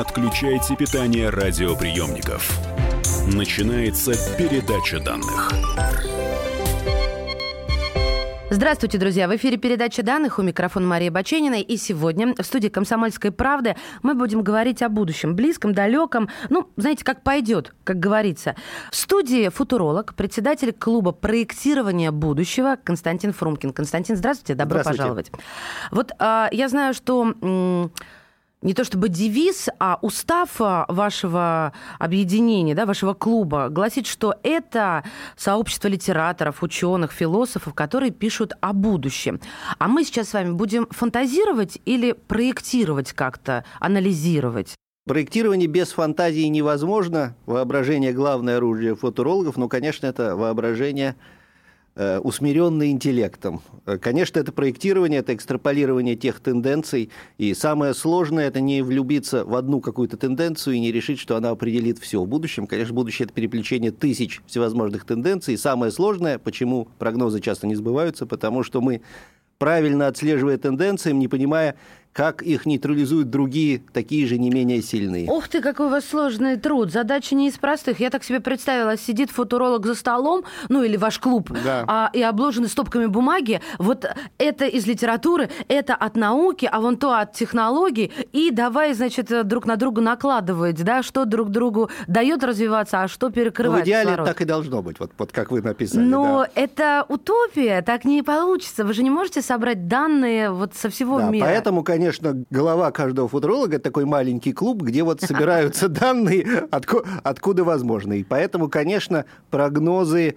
отключайте 0.00 0.76
питание 0.76 1.28
радиоприемников. 1.28 2.58
Начинается 3.34 4.12
передача 4.38 4.98
данных. 4.98 5.50
Здравствуйте, 8.48 8.98
друзья! 8.98 9.28
В 9.28 9.36
эфире 9.36 9.58
передача 9.58 10.02
данных 10.02 10.38
у 10.38 10.42
микрофона 10.42 10.86
Мария 10.86 11.10
Баченина. 11.10 11.60
И 11.60 11.76
сегодня 11.76 12.34
в 12.34 12.42
студии 12.42 12.68
«Комсомольской 12.68 13.30
правды» 13.30 13.76
мы 14.02 14.14
будем 14.14 14.42
говорить 14.42 14.82
о 14.82 14.88
будущем, 14.88 15.36
близком, 15.36 15.74
далеком. 15.74 16.30
Ну, 16.48 16.68
знаете, 16.76 17.04
как 17.04 17.22
пойдет, 17.22 17.74
как 17.84 18.00
говорится. 18.00 18.56
В 18.90 18.96
студии 18.96 19.50
футуролог, 19.50 20.14
председатель 20.14 20.72
клуба 20.72 21.12
проектирования 21.12 22.10
будущего 22.10 22.76
Константин 22.82 23.32
Фрумкин. 23.32 23.72
Константин, 23.72 24.16
здравствуйте, 24.16 24.54
добро 24.54 24.80
здравствуйте. 24.80 24.98
пожаловать. 24.98 25.32
Вот 25.90 26.12
а, 26.18 26.48
я 26.52 26.68
знаю, 26.68 26.94
что... 26.94 27.34
М- 27.42 27.92
не 28.62 28.74
то 28.74 28.84
чтобы 28.84 29.08
девиз, 29.08 29.68
а 29.78 29.98
устав 30.02 30.60
а, 30.60 30.84
вашего 30.88 31.72
объединения, 31.98 32.74
да, 32.74 32.86
вашего 32.86 33.14
клуба 33.14 33.68
гласит, 33.70 34.06
что 34.06 34.34
это 34.42 35.04
сообщество 35.36 35.88
литераторов, 35.88 36.62
ученых, 36.62 37.12
философов, 37.12 37.74
которые 37.74 38.10
пишут 38.10 38.52
о 38.60 38.72
будущем. 38.72 39.40
А 39.78 39.88
мы 39.88 40.04
сейчас 40.04 40.30
с 40.30 40.34
вами 40.34 40.52
будем 40.52 40.86
фантазировать 40.90 41.78
или 41.84 42.12
проектировать 42.12 43.12
как-то, 43.12 43.64
анализировать? 43.78 44.74
Проектирование 45.06 45.66
без 45.66 45.92
фантазии 45.92 46.44
невозможно. 46.44 47.34
Воображение– 47.46 48.12
главное 48.14 48.58
оружие 48.58 48.94
футурологов. 48.94 49.56
Но, 49.56 49.68
конечно, 49.68 50.06
это 50.06 50.36
воображение 50.36 51.16
э, 51.96 52.18
усмиренное 52.18 52.88
интеллектом. 52.88 53.60
Э, 53.86 53.98
Конечно, 53.98 54.38
это 54.38 54.52
проектирование, 54.52 55.20
это 55.20 55.34
экстраполирование 55.34 56.16
тех 56.16 56.40
тенденций. 56.40 57.10
И 57.38 57.54
самое 57.54 57.94
сложное– 57.94 58.46
это 58.48 58.60
не 58.60 58.82
влюбиться 58.82 59.44
в 59.44 59.54
одну 59.54 59.80
какую-то 59.80 60.16
тенденцию 60.16 60.76
и 60.76 60.80
не 60.80 60.92
решить, 60.92 61.18
что 61.18 61.36
она 61.36 61.50
определит 61.50 61.98
все 61.98 62.22
в 62.22 62.26
будущем. 62.26 62.66
Конечно, 62.66 62.94
будущее– 62.94 63.24
это 63.26 63.34
переплетение 63.34 63.90
тысяч 63.90 64.40
всевозможных 64.46 65.04
тенденций. 65.04 65.54
И 65.54 65.56
самое 65.56 65.92
сложное, 65.92 66.38
почему 66.38 66.88
прогнозы 66.98 67.40
часто 67.40 67.66
не 67.66 67.74
сбываются, 67.74 68.26
потому 68.26 68.62
что 68.62 68.80
мы 68.80 69.02
правильно 69.60 70.06
отслеживая 70.06 70.56
тенденции, 70.56 71.12
не 71.12 71.28
понимая, 71.28 71.76
как 72.12 72.42
их 72.42 72.66
нейтрализуют 72.66 73.30
другие, 73.30 73.80
такие 73.92 74.26
же 74.26 74.36
не 74.36 74.50
менее 74.50 74.82
сильные. 74.82 75.30
Ух 75.30 75.46
ты, 75.48 75.60
какой 75.62 75.86
у 75.86 75.90
вас 75.90 76.04
сложный 76.04 76.56
труд. 76.56 76.90
Задача 76.90 77.36
не 77.36 77.46
из 77.48 77.56
простых. 77.56 78.00
Я 78.00 78.10
так 78.10 78.24
себе 78.24 78.40
представила, 78.40 78.96
сидит 78.96 79.30
футуролог 79.30 79.86
за 79.86 79.94
столом, 79.94 80.42
ну 80.68 80.82
или 80.82 80.96
ваш 80.96 81.20
клуб, 81.20 81.50
Да. 81.64 81.84
а, 81.86 82.10
и 82.12 82.20
обложены 82.20 82.66
стопками 82.66 83.06
бумаги. 83.06 83.60
Вот 83.78 84.04
это 84.38 84.66
из 84.66 84.86
литературы, 84.88 85.50
это 85.68 85.94
от 85.94 86.16
науки, 86.16 86.68
а 86.70 86.80
вон 86.80 86.96
то 86.96 87.12
от 87.16 87.32
технологий. 87.32 88.12
И 88.32 88.50
давай, 88.50 88.92
значит, 88.94 89.30
друг 89.46 89.64
на 89.66 89.76
друга 89.76 90.02
накладывать, 90.02 90.82
да, 90.82 91.04
что 91.04 91.24
друг 91.26 91.50
другу 91.50 91.90
дает 92.08 92.42
развиваться, 92.42 93.02
а 93.02 93.08
что 93.08 93.28
Ну, 93.28 93.32
перекрывает 93.32 93.84
в 93.84 93.86
идеале 93.86 94.06
кислород. 94.10 94.26
так 94.26 94.40
и 94.40 94.44
должно 94.44 94.82
быть, 94.82 94.98
вот, 94.98 95.12
вот 95.16 95.30
как 95.30 95.52
вы 95.52 95.62
написали. 95.62 96.02
Но 96.02 96.44
да. 96.44 96.60
это 96.60 97.06
утопия, 97.08 97.82
так 97.82 98.04
не 98.04 98.22
получится. 98.22 98.84
Вы 98.84 98.94
же 98.94 99.04
не 99.04 99.10
можете 99.10 99.42
собрать 99.42 99.86
данные 99.86 100.50
вот 100.50 100.74
со 100.74 100.90
всего 100.90 101.20
Да, 101.20 101.28
мира. 101.30 101.44
поэтому, 101.46 101.84
конечно, 101.84 101.99
голова 102.50 102.90
каждого 102.90 103.28
футуролога– 103.28 103.76
это 103.76 103.84
такой 103.84 104.04
маленький 104.04 104.52
клуб, 104.52 104.82
где 104.82 105.02
вот 105.02 105.20
собираются 105.20 105.88
данные, 105.88 106.66
отку- 106.70 107.06
откуда 107.22 107.64
возможно. 107.64 108.14
И 108.14 108.24
поэтому, 108.24 108.68
конечно, 108.68 109.24
прогнозы 109.50 110.36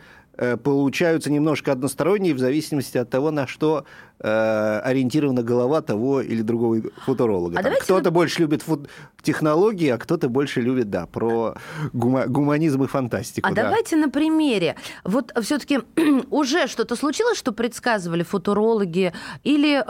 получаются 0.58 1.32
немножко 1.32 1.72
односторонние 1.72 2.34
в 2.34 2.40
зависимости 2.40 2.98
от 2.98 3.10
того, 3.10 3.32
на 3.32 3.46
что 3.48 3.86
э, 4.20 4.80
ориентирована 4.84 5.44
голова 5.44 5.82
того 5.82 6.22
или 6.22 6.42
другого 6.42 6.78
футуролога. 7.06 7.60
А 7.60 7.64
кто-то 7.64 8.06
на- 8.06 8.12
больше 8.12 8.42
любит 8.42 8.64
фут- 8.68 8.88
технологии, 9.22 9.90
а 9.90 9.98
кто-то 9.98 10.30
больше 10.30 10.62
любит, 10.62 10.90
да, 10.90 11.06
про 11.06 11.56
гума- 11.94 12.28
гуманизм 12.28 12.84
и 12.84 12.88
фантастику. 12.88 13.48
А 13.48 13.54
да. 13.54 13.64
давайте 13.64 13.96
на 13.96 14.10
примере. 14.10 14.76
Вот 15.04 15.32
все-таки 15.42 15.80
уже 16.30 16.68
что-то 16.68 16.96
случилось, 16.96 17.38
что 17.38 17.52
предсказывали 17.52 18.24
футурологи, 18.24 19.14
или 19.44 19.84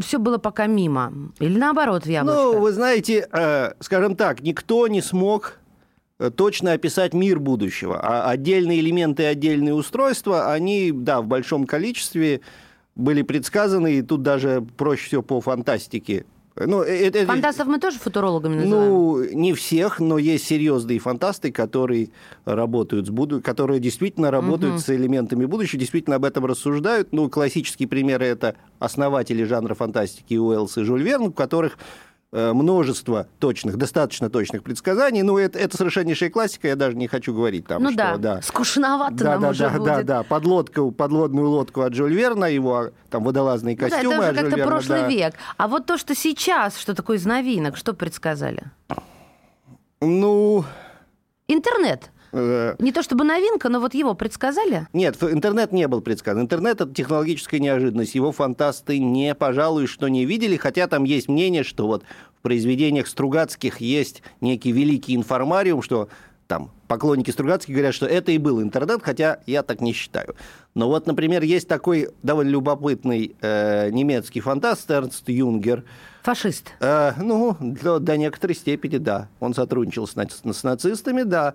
все 0.00 0.18
было 0.18 0.38
пока 0.38 0.66
мимо? 0.66 1.12
Или 1.40 1.58
наоборот, 1.58 2.04
в 2.04 2.08
яблочко? 2.08 2.42
Ну, 2.42 2.60
вы 2.60 2.72
знаете, 2.72 3.28
э, 3.32 3.72
скажем 3.80 4.16
так, 4.16 4.42
никто 4.42 4.86
не 4.86 5.02
смог 5.02 5.54
э, 5.54 5.65
точно 6.34 6.72
описать 6.72 7.12
мир 7.14 7.38
будущего. 7.38 8.00
А 8.00 8.30
отдельные 8.30 8.80
элементы 8.80 9.24
отдельные 9.26 9.74
устройства, 9.74 10.52
они, 10.52 10.92
да, 10.92 11.20
в 11.20 11.26
большом 11.26 11.66
количестве 11.66 12.40
были 12.94 13.22
предсказаны, 13.22 13.94
и 13.94 14.02
тут 14.02 14.22
даже 14.22 14.64
проще 14.76 15.06
всего 15.06 15.22
по 15.22 15.40
фантастике. 15.40 16.24
Ну, 16.58 16.82
э, 16.82 17.08
это- 17.08 17.26
Фантастов 17.26 17.66
мы 17.66 17.78
тоже 17.78 17.98
футурологами 17.98 18.54
называем. 18.54 18.90
ну, 18.90 19.24
не 19.34 19.52
всех, 19.52 20.00
но 20.00 20.16
есть 20.16 20.46
серьезные 20.46 20.98
фантасты, 20.98 21.52
которые 21.52 22.08
работают 22.46 23.08
с 23.08 23.10
буду... 23.10 23.42
которые 23.42 23.78
действительно 23.78 24.30
работают 24.30 24.80
с 24.80 24.88
элементами 24.88 25.44
будущего, 25.44 25.78
действительно 25.78 26.16
об 26.16 26.24
этом 26.24 26.46
рассуждают. 26.46 27.12
Ну, 27.12 27.28
классические 27.28 27.88
примеры 27.88 28.24
это 28.24 28.56
основатели 28.78 29.44
жанра 29.44 29.74
фантастики 29.74 30.32
Уэллс 30.34 30.78
и 30.78 30.82
Жюль 30.82 31.02
Верн, 31.02 31.24
у 31.24 31.32
которых 31.32 31.72
э, 31.74 31.76
множество 32.52 33.26
точных, 33.38 33.76
достаточно 33.76 34.28
точных 34.30 34.62
предсказаний. 34.62 35.22
Ну, 35.22 35.38
это, 35.38 35.58
это 35.58 35.76
совершеннейшая 35.76 36.30
классика, 36.30 36.68
я 36.68 36.76
даже 36.76 36.96
не 36.96 37.06
хочу 37.08 37.32
говорить 37.34 37.66
там, 37.66 37.82
ну 37.82 37.90
что... 37.90 38.16
да, 38.18 38.42
скучновато 38.42 39.16
Да, 39.16 39.30
нам 39.32 39.40
да, 39.42 39.48
уже 39.50 39.62
да, 39.64 39.70
будет. 39.70 39.84
да, 39.86 40.02
да, 40.02 40.22
подлодку, 40.22 40.90
подводную 40.92 41.48
лодку 41.48 41.80
от 41.80 41.94
Жюль 41.94 42.14
Верна, 42.14 42.48
его 42.48 42.90
там 43.10 43.24
водолазные 43.24 43.76
Ну 43.80 43.88
да, 43.88 43.88
костюмы 43.96 44.14
это 44.24 44.32
уже 44.40 44.50
как-то 44.50 44.66
прошлый 44.66 45.00
да. 45.02 45.08
век. 45.08 45.34
А 45.56 45.68
вот 45.68 45.86
то, 45.86 45.96
что 45.96 46.14
сейчас, 46.14 46.76
что 46.76 46.94
такое 46.94 47.16
из 47.16 47.24
новинок, 47.24 47.76
что 47.76 47.94
предсказали? 47.94 48.64
Ну, 50.00 50.64
Интернет. 51.48 52.10
э, 52.32 52.74
Не 52.80 52.92
то 52.92 53.02
чтобы 53.02 53.24
новинка, 53.24 53.68
но 53.68 53.80
вот 53.80 53.94
его 53.94 54.14
предсказали? 54.14 54.86
Нет, 54.92 55.16
интернет 55.22 55.72
не 55.72 55.86
был 55.88 56.00
предсказан. 56.02 56.42
Интернет— 56.42 56.80
это 56.80 56.92
технологическая 56.92 57.60
неожиданность. 57.60 58.14
Его 58.14 58.32
фантасты 58.32 58.98
не, 58.98 59.34
пожалуй, 59.34 59.86
что 59.86 60.08
не 60.08 60.26
видели, 60.26 60.56
хотя 60.56 60.86
там 60.88 61.04
есть 61.04 61.28
мнение, 61.28 61.62
что 61.62 61.86
вот 61.86 62.02
произведениях 62.46 63.08
Стругацких 63.08 63.80
есть 63.80 64.22
некий 64.40 64.70
великий 64.70 65.16
информариум, 65.16 65.82
что 65.82 66.08
там 66.46 66.70
поклонники 66.86 67.32
Стругацких 67.32 67.74
говорят, 67.74 67.92
что 67.92 68.06
это 68.06 68.30
и 68.30 68.38
был 68.38 68.62
интернет, 68.62 69.00
хотя 69.02 69.40
я 69.46 69.64
так 69.64 69.80
не 69.80 69.92
считаю. 69.92 70.36
Но 70.72 70.86
вот, 70.86 71.08
например, 71.08 71.42
есть 71.42 71.66
такой 71.66 72.08
довольно 72.22 72.50
любопытный 72.50 73.34
э, 73.40 73.90
немецкий 73.90 74.38
фантаст 74.38 74.88
Эрнст 74.88 75.28
Юнгер, 75.28 75.82
Фашист. 76.22 76.72
Э, 76.78 77.14
ну, 77.20 77.56
до, 77.58 77.98
до 77.98 78.16
некоторой 78.16 78.54
степени, 78.54 78.98
да. 78.98 79.28
Он 79.40 79.52
сотрудничал 79.52 80.06
с, 80.06 80.14
нац- 80.14 80.52
с 80.52 80.62
нацистами, 80.62 81.24
да. 81.24 81.54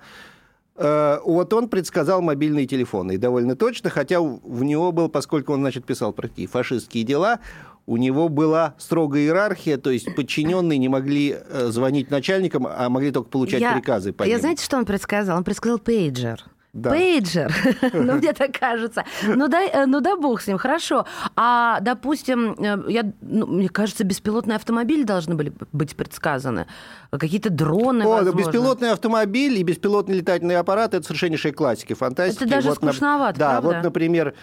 Э, 0.75 1.19
вот 1.23 1.53
он 1.53 1.69
предсказал 1.69 2.21
мобильные 2.21 2.67
телефоны, 2.67 3.13
и 3.13 3.17
довольно 3.17 3.55
точно, 3.55 3.89
хотя 3.89 4.19
в 4.19 4.63
него 4.65 4.91
был, 4.91 5.07
поскольку 5.07 5.53
он, 5.53 5.61
значит, 5.61 5.85
писал 5.85 6.11
про 6.11 6.27
такие 6.27 6.49
фашистские 6.49 7.05
дела, 7.05 7.39
у 7.85 7.97
него 7.97 8.29
была 8.29 8.75
строгая 8.77 9.23
иерархия, 9.23 9.77
то 9.77 9.89
есть 9.89 10.13
подчиненные 10.15 10.77
не 10.79 10.89
могли 10.89 11.35
э, 11.37 11.67
звонить 11.67 12.09
начальникам, 12.11 12.67
а 12.67 12.89
могли 12.89 13.11
только 13.11 13.29
получать 13.29 13.61
я, 13.61 13.73
приказы 13.73 14.13
по 14.13 14.23
я 14.23 14.29
ним. 14.33 14.39
знаете, 14.39 14.63
что 14.63 14.77
он 14.77 14.85
предсказал? 14.85 15.37
Он 15.37 15.43
предсказал 15.43 15.79
пейджер. 15.79 16.43
Да. 16.73 16.89
Пейджер, 16.91 17.53
ну 17.93 18.13
мне 18.13 18.31
так 18.31 18.57
кажется. 18.57 19.03
Ну 19.27 19.49
да, 19.49 19.61
э, 19.61 19.85
ну 19.87 19.99
да 19.99 20.15
бог 20.15 20.39
с 20.41 20.47
ним, 20.47 20.57
хорошо. 20.57 21.05
А, 21.35 21.81
допустим, 21.81 22.53
э, 22.57 22.77
я, 22.87 23.11
ну, 23.19 23.45
мне 23.45 23.67
кажется, 23.67 24.05
беспилотные 24.05 24.55
автомобили 24.55 25.03
должны 25.03 25.35
были 25.35 25.51
быть 25.73 25.97
предсказаны. 25.97 26.67
Какие-то 27.11 27.49
дроны, 27.49 28.03
О, 28.03 28.07
возможно. 28.23 28.37
беспилотный 28.39 28.91
автомобиль 28.91 29.57
и 29.59 29.63
беспилотный 29.63 30.15
летательный 30.15 30.55
аппарат– 30.55 30.93
это 30.93 31.05
совершеннейшая 31.05 31.51
классика 31.51 31.93
фантастики. 31.93 32.43
Это 32.43 32.49
даже 32.49 32.69
Вот, 32.69 32.77
скучновато, 32.77 33.37
Да, 33.37 33.49
правда? 33.59 33.67
вот, 33.67 33.83
например, 33.83 34.33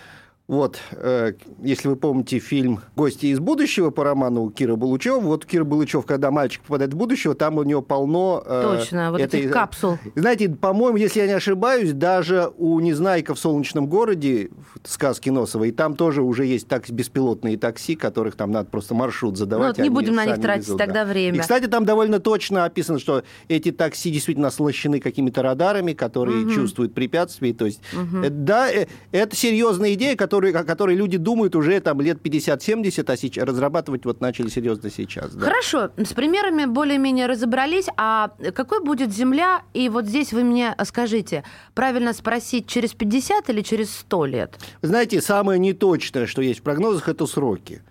вот, 0.49 0.79
э, 0.93 1.35
если 1.63 1.89
вы 1.89 1.97
помните 1.97 2.39
фильм 2.39 2.81
«Гости 2.97 3.27
из 3.27 3.39
будущего» 3.39 3.91
по 3.91 4.03
роману 4.03 4.49
Кира 4.49 4.77
Булычева, 4.77 5.21
вот 5.21 5.45
Кира 5.45 5.65
Булычев, 5.65 6.07
когда 6.07 6.31
мальчик 6.31 6.63
попадает 6.63 6.95
в 6.95 6.97
будущее, 6.97 7.35
там 7.35 7.59
у 7.59 7.63
него 7.65 7.83
полно... 7.83 8.43
э, 8.47 8.77
Точно, 8.79 9.13
вот 9.13 9.21
этой- 9.21 9.41
этих 9.41 9.53
капсул. 9.53 9.99
Знаете, 10.15 10.49
по-моему, 10.49 10.97
если 10.97 11.21
я 11.21 11.27
не 11.27 11.35
ошибаюсь, 11.35 11.93
даже 11.93 12.51
у 12.57 12.81
«Незнайка 12.81 13.35
в 13.35 13.39
солнечном 13.39 13.89
городе» 13.89 14.49
в 14.83 14.89
сказке 14.91 15.31
Носовой, 15.31 15.71
там 15.71 15.95
тоже 15.97 16.23
уже 16.23 16.47
есть 16.47 16.67
так, 16.67 16.89
беспилотные 16.89 17.59
такси, 17.59 17.95
которых 17.95 18.35
там 18.35 18.51
надо 18.51 18.71
просто 18.71 18.95
маршрут 18.95 19.37
задавать. 19.37 19.77
Ну 19.77 19.83
вот 19.83 19.85
не 19.85 19.91
будем 19.91 20.15
на 20.15 20.25
них 20.25 20.41
тратить 20.41 20.65
везут, 20.65 20.79
тогда 20.79 21.05
да. 21.05 21.11
время. 21.11 21.37
И, 21.37 21.41
кстати, 21.41 21.67
там 21.67 21.85
довольно 21.85 22.21
точно 22.21 22.65
описано, 22.65 22.99
что 22.99 23.23
эти 23.49 23.71
такси 23.71 24.11
действительно 24.11 24.49
оснащены 24.49 24.99
какими-то 24.99 25.43
радарами, 25.43 25.93
которые 25.93 26.51
чувствуют 26.55 26.95
препятствия. 26.95 27.53
То 27.53 27.67
есть, 27.67 27.81
э, 27.93 28.31
да, 28.31 28.71
э, 28.73 28.87
это 29.13 29.37
серьезная 29.37 29.93
идея, 29.93 30.17
которую, 30.39 30.57
о 30.57 30.65
которой 30.65 30.97
люди 30.97 31.19
думают 31.19 31.57
уже 31.57 31.81
там 31.81 32.01
лет 32.01 32.19
50-70, 32.23 33.11
а 33.11 33.17
сейчас 33.17 33.45
разрабатывать 33.45 34.05
вот 34.05 34.21
начали 34.21 34.49
серьезно 34.49 34.91
сейчас. 34.91 35.35
да. 35.35 35.47
Хорошо, 35.47 35.91
с 35.97 36.13
примерами 36.13 36.65
более-менее 36.65 37.27
разобрались. 37.27 37.87
А 37.97 38.31
какой 38.55 38.85
будет 38.85 39.13
Земля? 39.13 39.63
И 39.75 39.89
вот 39.89 40.07
здесь 40.07 40.33
вы 40.33 40.45
мне 40.45 40.77
скажите, 40.85 41.45
правильно 41.75 42.13
спросить, 42.13 42.67
через 42.67 42.93
50 42.95 43.51
или 43.51 43.63
через 43.63 43.91
100 43.91 44.27
лет? 44.27 44.59
Вы 44.83 44.89
знаете, 44.89 45.21
самое 45.21 45.59
неточное, 45.59 46.27
что 46.27 46.41
есть 46.43 46.61
в 46.61 46.63
прогнозах, 46.63 47.09
это 47.09 47.27
сроки. 47.27 47.83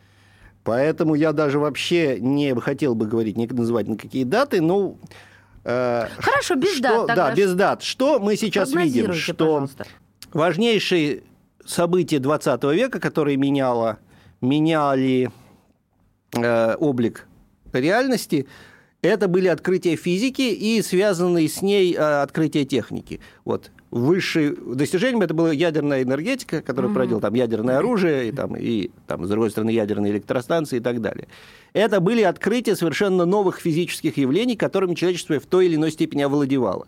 Поэтому 0.63 1.15
я 1.15 1.33
даже 1.33 1.59
вообще 1.59 2.19
не 2.19 2.55
хотел 2.55 2.95
бы 2.95 3.07
говорить, 3.07 3.37
не 3.37 3.47
называть 3.47 3.87
никакие 3.87 4.25
даты, 4.25 4.61
но... 4.61 4.95
Э, 5.63 6.07
Хорошо, 6.19 6.55
без 6.55 6.73
что, 6.73 6.81
дат. 6.81 7.07
Тогда. 7.07 7.29
Да, 7.29 7.35
без 7.35 7.53
дат. 7.53 7.83
Что 7.83 8.19
мы 8.19 8.37
сейчас 8.37 8.73
видим? 8.73 9.13
Что 9.13 9.33
пожалуйста. 9.33 9.87
важнейшие 10.33 11.23
события 11.69 12.19
20 12.19 12.63
века, 12.73 12.99
которые 12.99 13.37
меняло, 13.37 13.97
меняли 14.41 15.31
э, 16.35 16.75
облик 16.75 17.27
реальности, 17.73 18.47
это 19.01 19.27
были 19.27 19.47
открытия 19.47 19.95
физики 19.95 20.41
и 20.41 20.81
связанные 20.81 21.47
с 21.47 21.61
ней 21.61 21.93
э, 21.93 22.21
открытия 22.21 22.65
техники. 22.65 23.19
Вот 23.45 23.71
высшим 23.91 24.75
достижением 24.75 25.21
это 25.21 25.33
была 25.33 25.53
ядерная 25.53 26.03
энергетика, 26.03 26.61
которая 26.61 26.91
mm-hmm. 26.91 26.95
породила 26.95 27.21
там 27.21 27.33
ядерное 27.35 27.77
оружие 27.77 28.29
и 28.29 28.31
там 28.31 28.55
и 28.57 28.89
там 29.05 29.25
с 29.25 29.29
другой 29.29 29.51
стороны 29.51 29.69
ядерные 29.69 30.11
электростанции 30.11 30.77
и 30.77 30.81
так 30.81 31.01
далее. 31.01 31.27
Это 31.73 31.99
были 31.99 32.21
открытия 32.21 32.75
совершенно 32.75 33.25
новых 33.25 33.59
физических 33.59 34.17
явлений, 34.17 34.55
которыми 34.55 34.95
человечество 34.95 35.39
в 35.39 35.45
той 35.45 35.67
или 35.67 35.75
иной 35.75 35.91
степени 35.91 36.23
овладевало. 36.23 36.87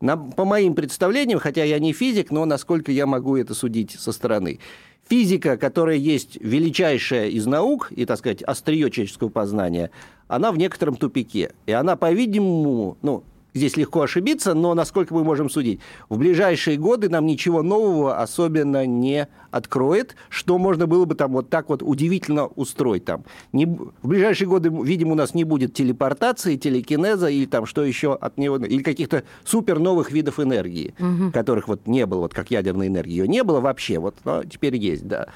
На, 0.00 0.16
по 0.16 0.44
моим 0.44 0.74
представлениям, 0.74 1.40
хотя 1.40 1.64
я 1.64 1.78
не 1.78 1.92
физик, 1.92 2.30
но 2.30 2.44
насколько 2.44 2.92
я 2.92 3.06
могу 3.06 3.36
это 3.36 3.54
судить 3.54 3.92
со 3.98 4.12
стороны, 4.12 4.60
физика, 5.08 5.56
которая 5.56 5.96
есть 5.96 6.38
величайшая 6.40 7.28
из 7.28 7.46
наук 7.46 7.90
и, 7.90 8.04
так 8.04 8.18
сказать, 8.18 8.42
острие 8.42 8.90
человеческого 8.90 9.28
познания, 9.28 9.90
она 10.28 10.52
в 10.52 10.58
некотором 10.58 10.96
тупике. 10.96 11.52
И 11.66 11.72
она, 11.72 11.96
по-видимому, 11.96 12.96
ну, 13.02 13.24
здесь 13.58 13.76
легко 13.76 14.02
ошибиться, 14.02 14.54
но 14.54 14.74
насколько 14.74 15.14
мы 15.14 15.24
можем 15.24 15.50
судить, 15.50 15.80
в 16.08 16.16
ближайшие 16.18 16.78
годы 16.78 17.08
нам 17.10 17.26
ничего 17.26 17.62
нового 17.62 18.20
особенно 18.20 18.86
не 18.86 19.28
откроет, 19.50 20.16
что 20.30 20.58
можно 20.58 20.86
было 20.86 21.04
бы 21.04 21.14
там 21.14 21.32
вот 21.32 21.50
так 21.50 21.68
вот 21.68 21.82
удивительно 21.82 22.46
устроить 22.46 23.04
там. 23.04 23.24
Не, 23.52 23.66
в 23.66 24.08
ближайшие 24.08 24.48
годы, 24.48 24.70
видимо, 24.82 25.12
у 25.12 25.16
нас 25.16 25.34
не 25.34 25.44
будет 25.44 25.74
телепортации, 25.74 26.56
телекинеза 26.56 27.28
или 27.28 27.46
там 27.46 27.66
что 27.66 27.84
еще 27.84 28.14
от 28.14 28.38
него, 28.38 28.56
или 28.56 28.82
каких-то 28.82 29.24
супер 29.44 29.78
новых 29.78 30.10
видов 30.10 30.40
энергии, 30.40 30.94
угу. 30.98 31.30
которых 31.32 31.68
вот 31.68 31.86
не 31.86 32.06
было, 32.06 32.20
вот 32.20 32.34
как 32.34 32.50
ядерной 32.50 32.88
энергии, 32.88 33.12
ее 33.12 33.28
не 33.28 33.42
было 33.42 33.60
вообще, 33.60 33.98
вот 33.98 34.16
но 34.24 34.44
теперь 34.44 34.76
есть, 34.76 35.06
да. 35.06 35.28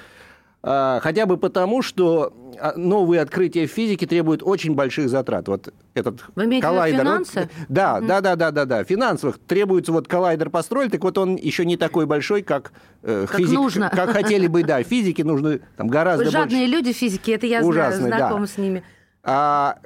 А, 0.65 1.01
хотя 1.01 1.27
бы 1.27 1.39
потому, 1.39 1.83
что 1.83 2.33
а, 2.61 2.75
новые 2.77 3.21
открытия 3.21 3.67
в 3.67 3.71
физике 3.71 4.07
требуют 4.07 4.43
очень 4.45 4.75
больших 4.75 5.09
затрат. 5.09 5.49
Вот 5.49 5.75
этот 5.95 6.21
Вы 6.37 6.45
имеете 6.45 6.67
коллайдер. 6.67 7.01
финансы? 7.01 7.51
Да, 7.69 8.01
да, 8.01 8.21
да, 8.21 8.37
да, 8.37 8.53
да, 8.53 8.65
да. 8.65 8.85
Финансовых 8.85 9.41
требуется 9.41 9.91
вот 9.91 10.07
коллайдер 10.07 10.51
построить, 10.51 10.93
так 10.93 11.03
вот 11.03 11.19
он 11.19 11.35
еще 11.35 11.65
не 11.65 11.77
такой 11.77 12.07
большой, 12.07 12.43
как, 12.43 12.73
э, 13.03 13.27
как 13.29 13.39
физик, 13.39 13.59
нужно. 13.59 13.91
как 13.91 14.11
хотели 14.11 14.47
бы, 14.47 14.63
да. 14.63 14.83
Физики 14.85 15.23
нужны 15.23 15.63
там 15.77 15.89
гораздо 15.89 16.31
жадные 16.31 16.67
больше. 16.69 16.77
люди 16.77 16.93
физики, 16.93 17.33
это 17.33 17.47
я 17.47 17.63
Ужасные, 17.63 18.07
знаю, 18.07 18.21
знаком 18.21 18.41
да. 18.43 18.47
с 18.47 18.57
ними. 18.59 18.85
А 19.25 19.79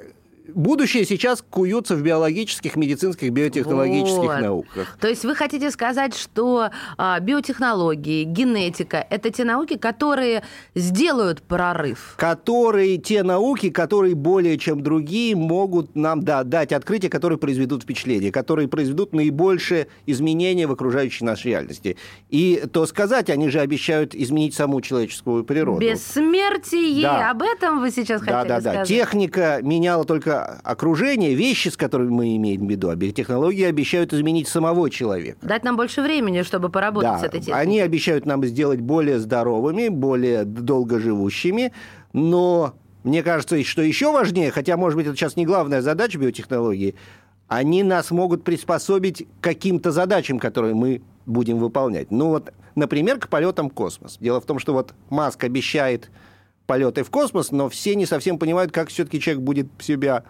будущее 0.53 1.05
сейчас 1.05 1.43
куются 1.47 1.95
в 1.95 2.01
биологических, 2.01 2.75
медицинских, 2.75 3.31
биотехнологических 3.31 4.17
вот. 4.17 4.39
науках. 4.39 4.97
То 4.99 5.07
есть 5.07 5.23
вы 5.25 5.35
хотите 5.35 5.71
сказать, 5.71 6.15
что 6.15 6.69
а, 6.97 7.19
биотехнологии, 7.19 8.23
генетика– 8.23 9.05
это 9.09 9.29
те 9.31 9.43
науки, 9.43 9.77
которые 9.77 10.43
сделают 10.75 11.41
прорыв? 11.41 12.15
Которые, 12.17 12.97
те 12.97 13.23
науки, 13.23 13.69
которые 13.69 14.15
более 14.15 14.57
чем 14.57 14.81
другие 14.81 15.35
могут 15.35 15.95
нам 15.95 16.21
да, 16.23 16.43
дать 16.43 16.71
открытия, 16.71 17.09
которые 17.09 17.37
произведут 17.39 17.83
впечатление, 17.83 18.31
которые 18.31 18.67
произведут 18.67 19.13
наибольшее 19.13 19.87
изменение 20.05 20.67
в 20.67 20.71
окружающей 20.71 21.23
нашей 21.23 21.47
реальности. 21.47 21.97
И 22.29 22.63
то 22.71 22.85
сказать, 22.85 23.29
они 23.29 23.49
же 23.49 23.59
обещают 23.59 24.15
изменить 24.15 24.53
саму 24.53 24.81
человеческую 24.81 25.43
природу. 25.43 25.79
Бессмертие, 25.79 27.03
да. 27.03 27.31
об 27.31 27.41
этом 27.41 27.81
вы 27.81 27.91
сейчас 27.91 28.21
хотели 28.21 28.33
да, 28.33 28.43
да, 28.43 28.61
сказать. 28.61 28.79
Да, 28.79 28.85
Техника 28.85 29.59
меняла 29.61 30.05
только 30.05 30.36
окружение, 30.43 31.33
вещи, 31.33 31.69
с 31.69 31.77
которыми 31.77 32.09
мы 32.09 32.35
имеем 32.35 32.67
в 32.67 32.69
виду, 32.69 32.89
а 32.89 32.95
технологии 32.95 33.63
обещают 33.63 34.13
изменить 34.13 34.47
самого 34.47 34.89
человека. 34.89 35.37
Дать 35.41 35.63
нам 35.63 35.77
больше 35.77 36.01
времени, 36.01 36.41
чтобы 36.41 36.69
поработать 36.69 37.11
да, 37.11 37.19
с 37.19 37.23
этой 37.23 37.39
техникой. 37.39 37.61
Они 37.61 37.79
обещают 37.79 38.25
нам 38.25 38.43
сделать 38.45 38.81
более 38.81 39.19
здоровыми, 39.19 39.89
более 39.89 40.45
долгоживущими, 40.45 41.73
но 42.13 42.73
мне 43.03 43.23
кажется, 43.23 43.63
что 43.63 43.81
еще 43.81 44.11
важнее, 44.11 44.51
хотя, 44.51 44.75
может 44.77 44.97
быть, 44.97 45.07
это 45.07 45.15
сейчас 45.15 45.35
не 45.35 45.45
главная 45.45 45.81
задача 45.81 46.19
биотехнологии, 46.19 46.95
они 47.47 47.83
нас 47.83 48.11
могут 48.11 48.43
приспособить 48.43 49.25
к 49.39 49.43
каким-то 49.43 49.91
задачам, 49.91 50.39
которые 50.39 50.75
мы 50.75 51.01
будем 51.25 51.59
выполнять. 51.59 52.11
Ну 52.11 52.29
вот, 52.29 52.51
например, 52.75 53.19
к 53.19 53.29
полетам 53.29 53.69
в 53.69 53.73
космос. 53.73 54.17
Дело 54.19 54.41
в 54.41 54.45
том, 54.45 54.59
что 54.59 54.73
вот 54.73 54.93
Маск 55.09 55.43
обещает 55.43 56.09
полеты 56.67 57.03
в 57.03 57.09
космос, 57.09 57.51
но 57.51 57.69
все 57.69 57.95
не 57.95 58.05
совсем 58.05 58.37
понимают, 58.37 58.71
как 58.71 58.89
все-таки 58.89 59.19
человек 59.19 59.41
будет 59.41 59.67
себя 59.79 60.23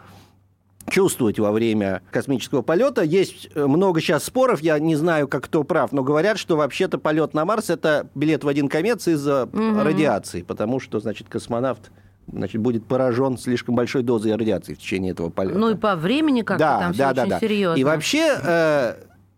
чувствовать 0.89 1.37
во 1.37 1.51
время 1.51 2.01
космического 2.11 2.61
полета. 2.61 3.01
Есть 3.01 3.49
э, 3.53 3.65
много 3.65 3.99
сейчас 3.99 4.23
споров, 4.23 4.61
я 4.61 4.79
не 4.79 4.95
знаю, 4.95 5.27
как 5.27 5.43
кто 5.45 5.63
прав, 5.63 5.91
но 5.91 6.03
говорят, 6.03 6.37
что 6.37 6.55
вообще-то 6.55 6.97
полет 6.97 7.33
на 7.33 7.43
Марс 7.43 7.69
это 7.69 8.07
билет 8.15 8.43
в 8.45 8.47
один 8.47 8.69
конец 8.69 9.07
из-за 9.07 9.45
угу. 9.45 9.81
радиации, 9.83 10.43
потому 10.43 10.79
что, 10.79 10.99
значит, 10.99 11.27
космонавт 11.27 11.91
значит, 12.31 12.61
будет 12.61 12.85
поражен 12.85 13.37
слишком 13.37 13.75
большой 13.75 14.03
дозой 14.03 14.35
радиации 14.35 14.73
в 14.73 14.79
течение 14.79 15.11
этого 15.11 15.29
полета. 15.29 15.57
Ну 15.57 15.71
и 15.71 15.75
по 15.75 15.95
времени 15.95 16.41
как-то 16.41 16.63
да, 16.63 16.79
там 16.79 16.91
да, 16.91 16.93
все 16.93 17.13
да, 17.13 17.21
очень 17.21 17.29
да. 17.31 17.39
серьезно. 17.39 17.79
И 17.79 17.83
вообще, 17.83 18.37
э, 18.41 18.93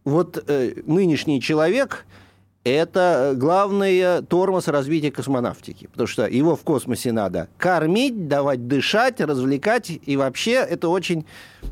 вот 0.05 0.43
э, 0.47 0.73
нынешний 0.85 1.41
человек, 1.41 2.05
это 2.71 3.33
главный 3.35 4.21
тормоз 4.23 4.67
развития 4.67 5.11
космонавтики, 5.11 5.87
потому 5.87 6.07
что 6.07 6.27
его 6.27 6.55
в 6.55 6.61
космосе 6.61 7.11
надо 7.11 7.47
кормить, 7.57 8.27
давать 8.27 8.67
дышать, 8.67 9.21
развлекать, 9.21 9.89
и 9.89 10.17
вообще 10.17 10.53
это 10.53 10.89
очень 10.89 11.25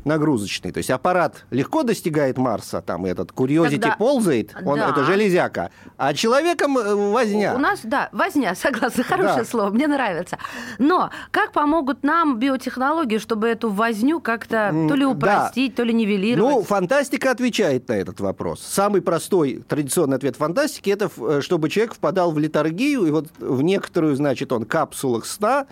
нагрузочный. 0.04 0.72
То 0.72 0.78
есть 0.78 0.90
аппарат 0.90 1.44
легко 1.50 1.82
достигает 1.82 2.38
Марса, 2.38 2.82
там 2.82 3.04
этот 3.04 3.30
Curiosity 3.32 3.78
Тогда... 3.78 3.96
ползает, 3.96 4.54
он, 4.64 4.78
да. 4.78 4.90
это 4.90 5.04
железяка, 5.04 5.70
а 5.96 6.14
человеком 6.14 6.78
э, 6.78 6.94
возня. 6.94 7.54
У 7.54 7.58
нас, 7.58 7.80
да, 7.84 8.08
возня, 8.12 8.54
согласна, 8.60 9.04
хорошее 9.04 9.38
да. 9.38 9.44
слово, 9.44 9.70
мне 9.70 9.86
нравится. 9.86 10.38
Но 10.78 11.10
как 11.30 11.52
помогут 11.52 12.02
нам 12.02 12.38
биотехнологии, 12.38 13.18
чтобы 13.18 13.48
эту 13.48 13.70
возню 13.70 14.20
как-то 14.20 14.74
то 14.88 14.94
ли 14.94 15.04
упростить, 15.04 15.72
да. 15.72 15.76
то 15.76 15.82
ли 15.84 15.94
нивелировать? 15.94 16.54
Ну, 16.54 16.62
фантастика 16.62 17.30
отвечает 17.30 17.88
на 17.88 17.94
этот 17.94 18.20
вопрос. 18.20 18.60
Самый 18.60 19.02
простой 19.02 19.64
традиционный 19.68 20.16
ответ 20.16 20.36
фантастики– 20.36 20.87
это 20.88 21.10
э, 21.18 21.40
чтобы 21.42 21.68
человек 21.68 21.94
впадал 21.94 22.32
в 22.32 22.38
литургию, 22.38 23.06
и 23.06 23.10
вот 23.10 23.28
в 23.38 23.62
некоторую, 23.62 24.16
значит, 24.16 24.52
он 24.52 24.64
капсулах 24.64 25.26
сна, 25.26 25.66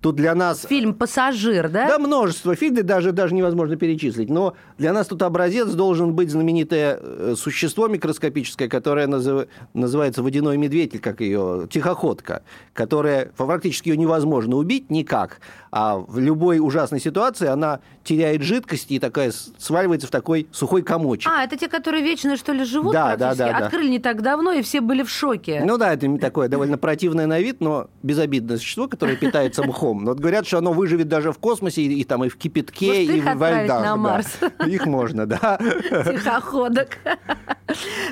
Тут 0.00 0.16
для 0.16 0.34
нас... 0.34 0.64
Фильм 0.66 0.94
«Пассажир», 0.94 1.68
да? 1.68 1.86
Да, 1.86 1.98
множество 1.98 2.54
фильмов, 2.54 2.84
даже, 2.84 3.12
даже 3.12 3.34
невозможно 3.34 3.76
перечислить. 3.76 4.30
Но 4.30 4.54
для 4.78 4.94
нас 4.94 5.08
тут 5.08 5.20
образец 5.22 5.68
должен 5.68 6.14
быть 6.14 6.30
знаменитое 6.30 6.98
э, 6.98 7.34
существо 7.36 7.86
микроскопическое, 7.86 8.68
которое 8.68 9.06
назыв... 9.06 9.46
называется 9.74 10.22
водяной 10.22 10.56
медведь, 10.56 10.98
как 11.02 11.20
ее, 11.20 11.68
тихоходка, 11.70 12.42
которая 12.72 13.30
фактически 13.36 13.90
ее 13.90 13.98
невозможно 13.98 14.56
убить 14.56 14.90
никак, 14.90 15.40
а 15.70 15.96
в 15.96 16.18
любой 16.18 16.58
ужасной 16.58 17.00
ситуации 17.00 17.46
она 17.46 17.80
теряет 18.02 18.42
жидкость 18.42 18.90
и 18.90 18.98
такая 18.98 19.32
сваливается 19.58 20.06
в 20.08 20.10
такой 20.10 20.48
сухой 20.52 20.82
комочек. 20.82 21.30
А, 21.32 21.44
это 21.44 21.56
те, 21.56 21.68
которые 21.68 22.02
вечно, 22.02 22.36
что 22.36 22.52
ли, 22.52 22.64
живут 22.64 22.92
да, 22.92 23.16
да, 23.16 23.34
да, 23.34 23.56
Открыли 23.56 23.86
да. 23.86 23.90
не 23.90 23.98
так 23.98 24.22
давно, 24.22 24.52
и 24.52 24.62
все 24.62 24.80
были 24.80 25.02
в 25.02 25.10
шоке. 25.10 25.62
Ну 25.64 25.78
да, 25.78 25.92
это 25.92 26.18
такое 26.18 26.48
довольно 26.48 26.78
противное 26.78 27.26
на 27.26 27.40
вид, 27.40 27.60
но 27.60 27.88
безобидное 28.02 28.56
существо, 28.56 28.88
которое 28.88 29.16
питается 29.16 29.62
мхом. 29.62 30.04
Но 30.04 30.12
вот 30.12 30.20
говорят, 30.20 30.46
что 30.46 30.58
оно 30.58 30.72
выживет 30.72 31.08
даже 31.08 31.32
в 31.32 31.38
космосе, 31.38 31.82
и, 31.82 32.00
и 32.00 32.04
там 32.04 32.24
и 32.24 32.28
в 32.28 32.36
кипятке, 32.36 32.86
Может, 32.86 33.14
и 33.14 33.20
в 33.20 33.64
льдах. 33.64 33.82
на 33.82 33.96
Марс. 33.96 34.38
Да. 34.40 34.48
Их 34.66 34.86
можно, 34.86 35.26
да. 35.26 35.58
Тихоходок. 35.60 36.98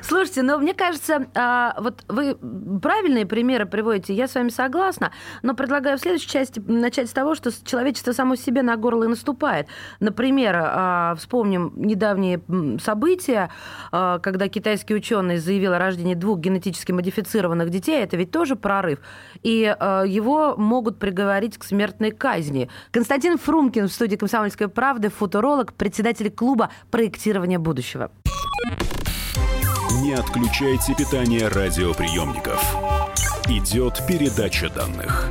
Слушайте, 0.02 0.42
но 0.42 0.58
мне 0.58 0.74
кажется, 0.74 1.26
а, 1.34 1.74
вот 1.80 2.04
вы 2.08 2.36
правильные 2.80 3.26
примеры 3.26 3.66
приводите, 3.66 4.14
я 4.14 4.28
с 4.28 4.34
вами 4.34 4.50
согласна, 4.50 5.12
но 5.42 5.54
предлагаю 5.54 5.98
в 5.98 6.00
следующей 6.00 6.28
части 6.28 6.60
начать 6.60 7.08
с 7.08 7.12
того, 7.12 7.34
что 7.34 7.47
человечество 7.64 8.12
само 8.12 8.36
себе 8.36 8.62
на 8.62 8.76
горло 8.76 9.04
и 9.04 9.08
наступает. 9.08 9.66
Например, 10.00 10.56
а, 10.56 11.14
вспомним 11.16 11.72
недавние 11.76 12.40
события, 12.82 13.50
а, 13.92 14.18
когда 14.18 14.48
китайский 14.48 14.94
ученый 14.94 15.38
заявил 15.38 15.72
о 15.72 15.78
рождении 15.78 16.14
двух 16.14 16.38
генетически 16.38 16.92
модифицированных 16.92 17.70
детей, 17.70 18.02
это 18.02 18.16
ведь 18.16 18.30
тоже 18.30 18.56
прорыв, 18.56 18.98
и 19.42 19.58
его 19.58 20.54
могут 20.56 20.98
приговорить 20.98 21.58
к 21.58 21.64
смертной 21.64 22.10
казни. 22.10 22.68
Константин 22.90 23.38
Фрумкин 23.38 23.88
в 23.88 23.92
студии 23.92 24.16
«Комсомольской 24.16 24.68
правды», 24.68 25.08
футуролог, 25.10 25.72
председатель 25.72 26.30
клуба 26.30 26.70
проектирования 26.90 27.58
будущего. 27.58 28.10
Не 30.02 30.14
отключайте 30.14 30.94
питание 30.94 31.48
радиоприемников. 31.48 32.62
Идет 33.48 34.00
передача 34.06 34.70
данных. 34.70 35.30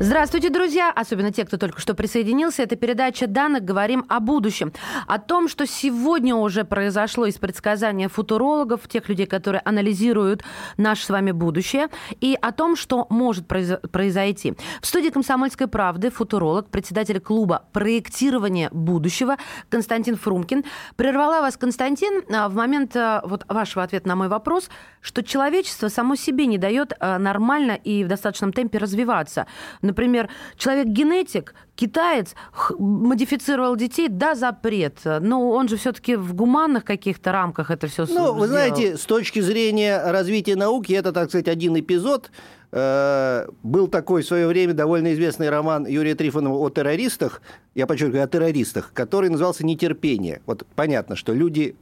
Здравствуйте, 0.00 0.48
друзья! 0.48 0.92
Особенно 0.94 1.32
те, 1.32 1.44
кто 1.44 1.56
только 1.56 1.80
что 1.80 1.92
присоединился. 1.92 2.62
Это 2.62 2.76
передача 2.76 3.26
данных 3.26 3.64
«Говорим 3.64 4.06
о 4.08 4.20
будущем». 4.20 4.72
О 5.08 5.18
том, 5.18 5.48
что 5.48 5.66
сегодня 5.66 6.36
уже 6.36 6.62
произошло 6.62 7.26
из 7.26 7.34
предсказания 7.34 8.08
футурологов, 8.08 8.86
тех 8.86 9.08
людей, 9.08 9.26
которые 9.26 9.60
анализируют 9.64 10.44
наше 10.76 11.04
с 11.04 11.08
вами 11.08 11.32
будущее, 11.32 11.88
и 12.20 12.38
о 12.40 12.52
том, 12.52 12.76
что 12.76 13.08
может 13.10 13.48
произойти. 13.48 14.54
В 14.80 14.86
студии 14.86 15.08
«Комсомольской 15.08 15.66
правды» 15.66 16.10
футуролог, 16.10 16.68
председатель 16.68 17.18
клуба 17.18 17.64
проектирования 17.72 18.70
будущего» 18.70 19.36
Константин 19.68 20.14
Фрумкин. 20.14 20.64
Прервала 20.94 21.40
вас, 21.40 21.56
Константин, 21.56 22.22
а, 22.32 22.48
в 22.48 22.54
момент 22.54 22.94
а, 22.94 23.20
вот 23.24 23.44
вашего 23.48 23.82
ответа 23.82 24.06
на 24.06 24.14
мой 24.14 24.28
вопрос, 24.28 24.70
что 25.00 25.24
человечество 25.24 25.88
само 25.88 26.14
себе 26.14 26.46
не 26.46 26.56
дает 26.56 26.92
а, 27.00 27.18
нормально 27.18 27.72
и 27.72 28.04
в 28.04 28.06
достаточном 28.06 28.52
темпе 28.52 28.78
развиваться 28.78 29.48
Например, 29.88 30.28
человек-генетик, 30.58 31.54
китаец, 31.74 32.34
модифицировал 32.78 33.74
детей, 33.74 34.08
да, 34.08 34.34
запрет. 34.34 34.98
Но 35.04 35.50
он 35.50 35.66
же 35.68 35.78
все-таки 35.78 36.14
в 36.14 36.34
гуманных 36.34 36.84
каких-то 36.84 37.32
рамках 37.32 37.70
это 37.70 37.86
все 37.86 38.04
Ну, 38.06 38.34
вы 38.34 38.48
знаете, 38.48 38.98
с 38.98 39.06
точки 39.06 39.40
зрения 39.40 39.98
развития 40.04 40.56
науки, 40.56 40.92
это, 40.92 41.12
так 41.12 41.30
сказать, 41.30 41.48
один 41.48 41.78
эпизод. 41.78 42.30
Э, 42.70 43.46
был 43.62 43.88
такой 43.88 44.22
в 44.22 44.26
свое 44.26 44.46
время 44.46 44.74
довольно 44.74 45.14
известный 45.14 45.48
роман 45.48 45.86
Юрия 45.86 46.14
Трифонова 46.14 46.58
о 46.58 46.68
террористах, 46.68 47.40
я 47.74 47.86
подчеркиваю, 47.86 48.24
о 48.24 48.28
террористах, 48.28 48.92
который 48.92 49.30
назывался 49.30 49.64
«Нетерпение». 49.64 50.42
Вот 50.44 50.66
понятно, 50.74 51.16
что 51.16 51.32
люди 51.32 51.76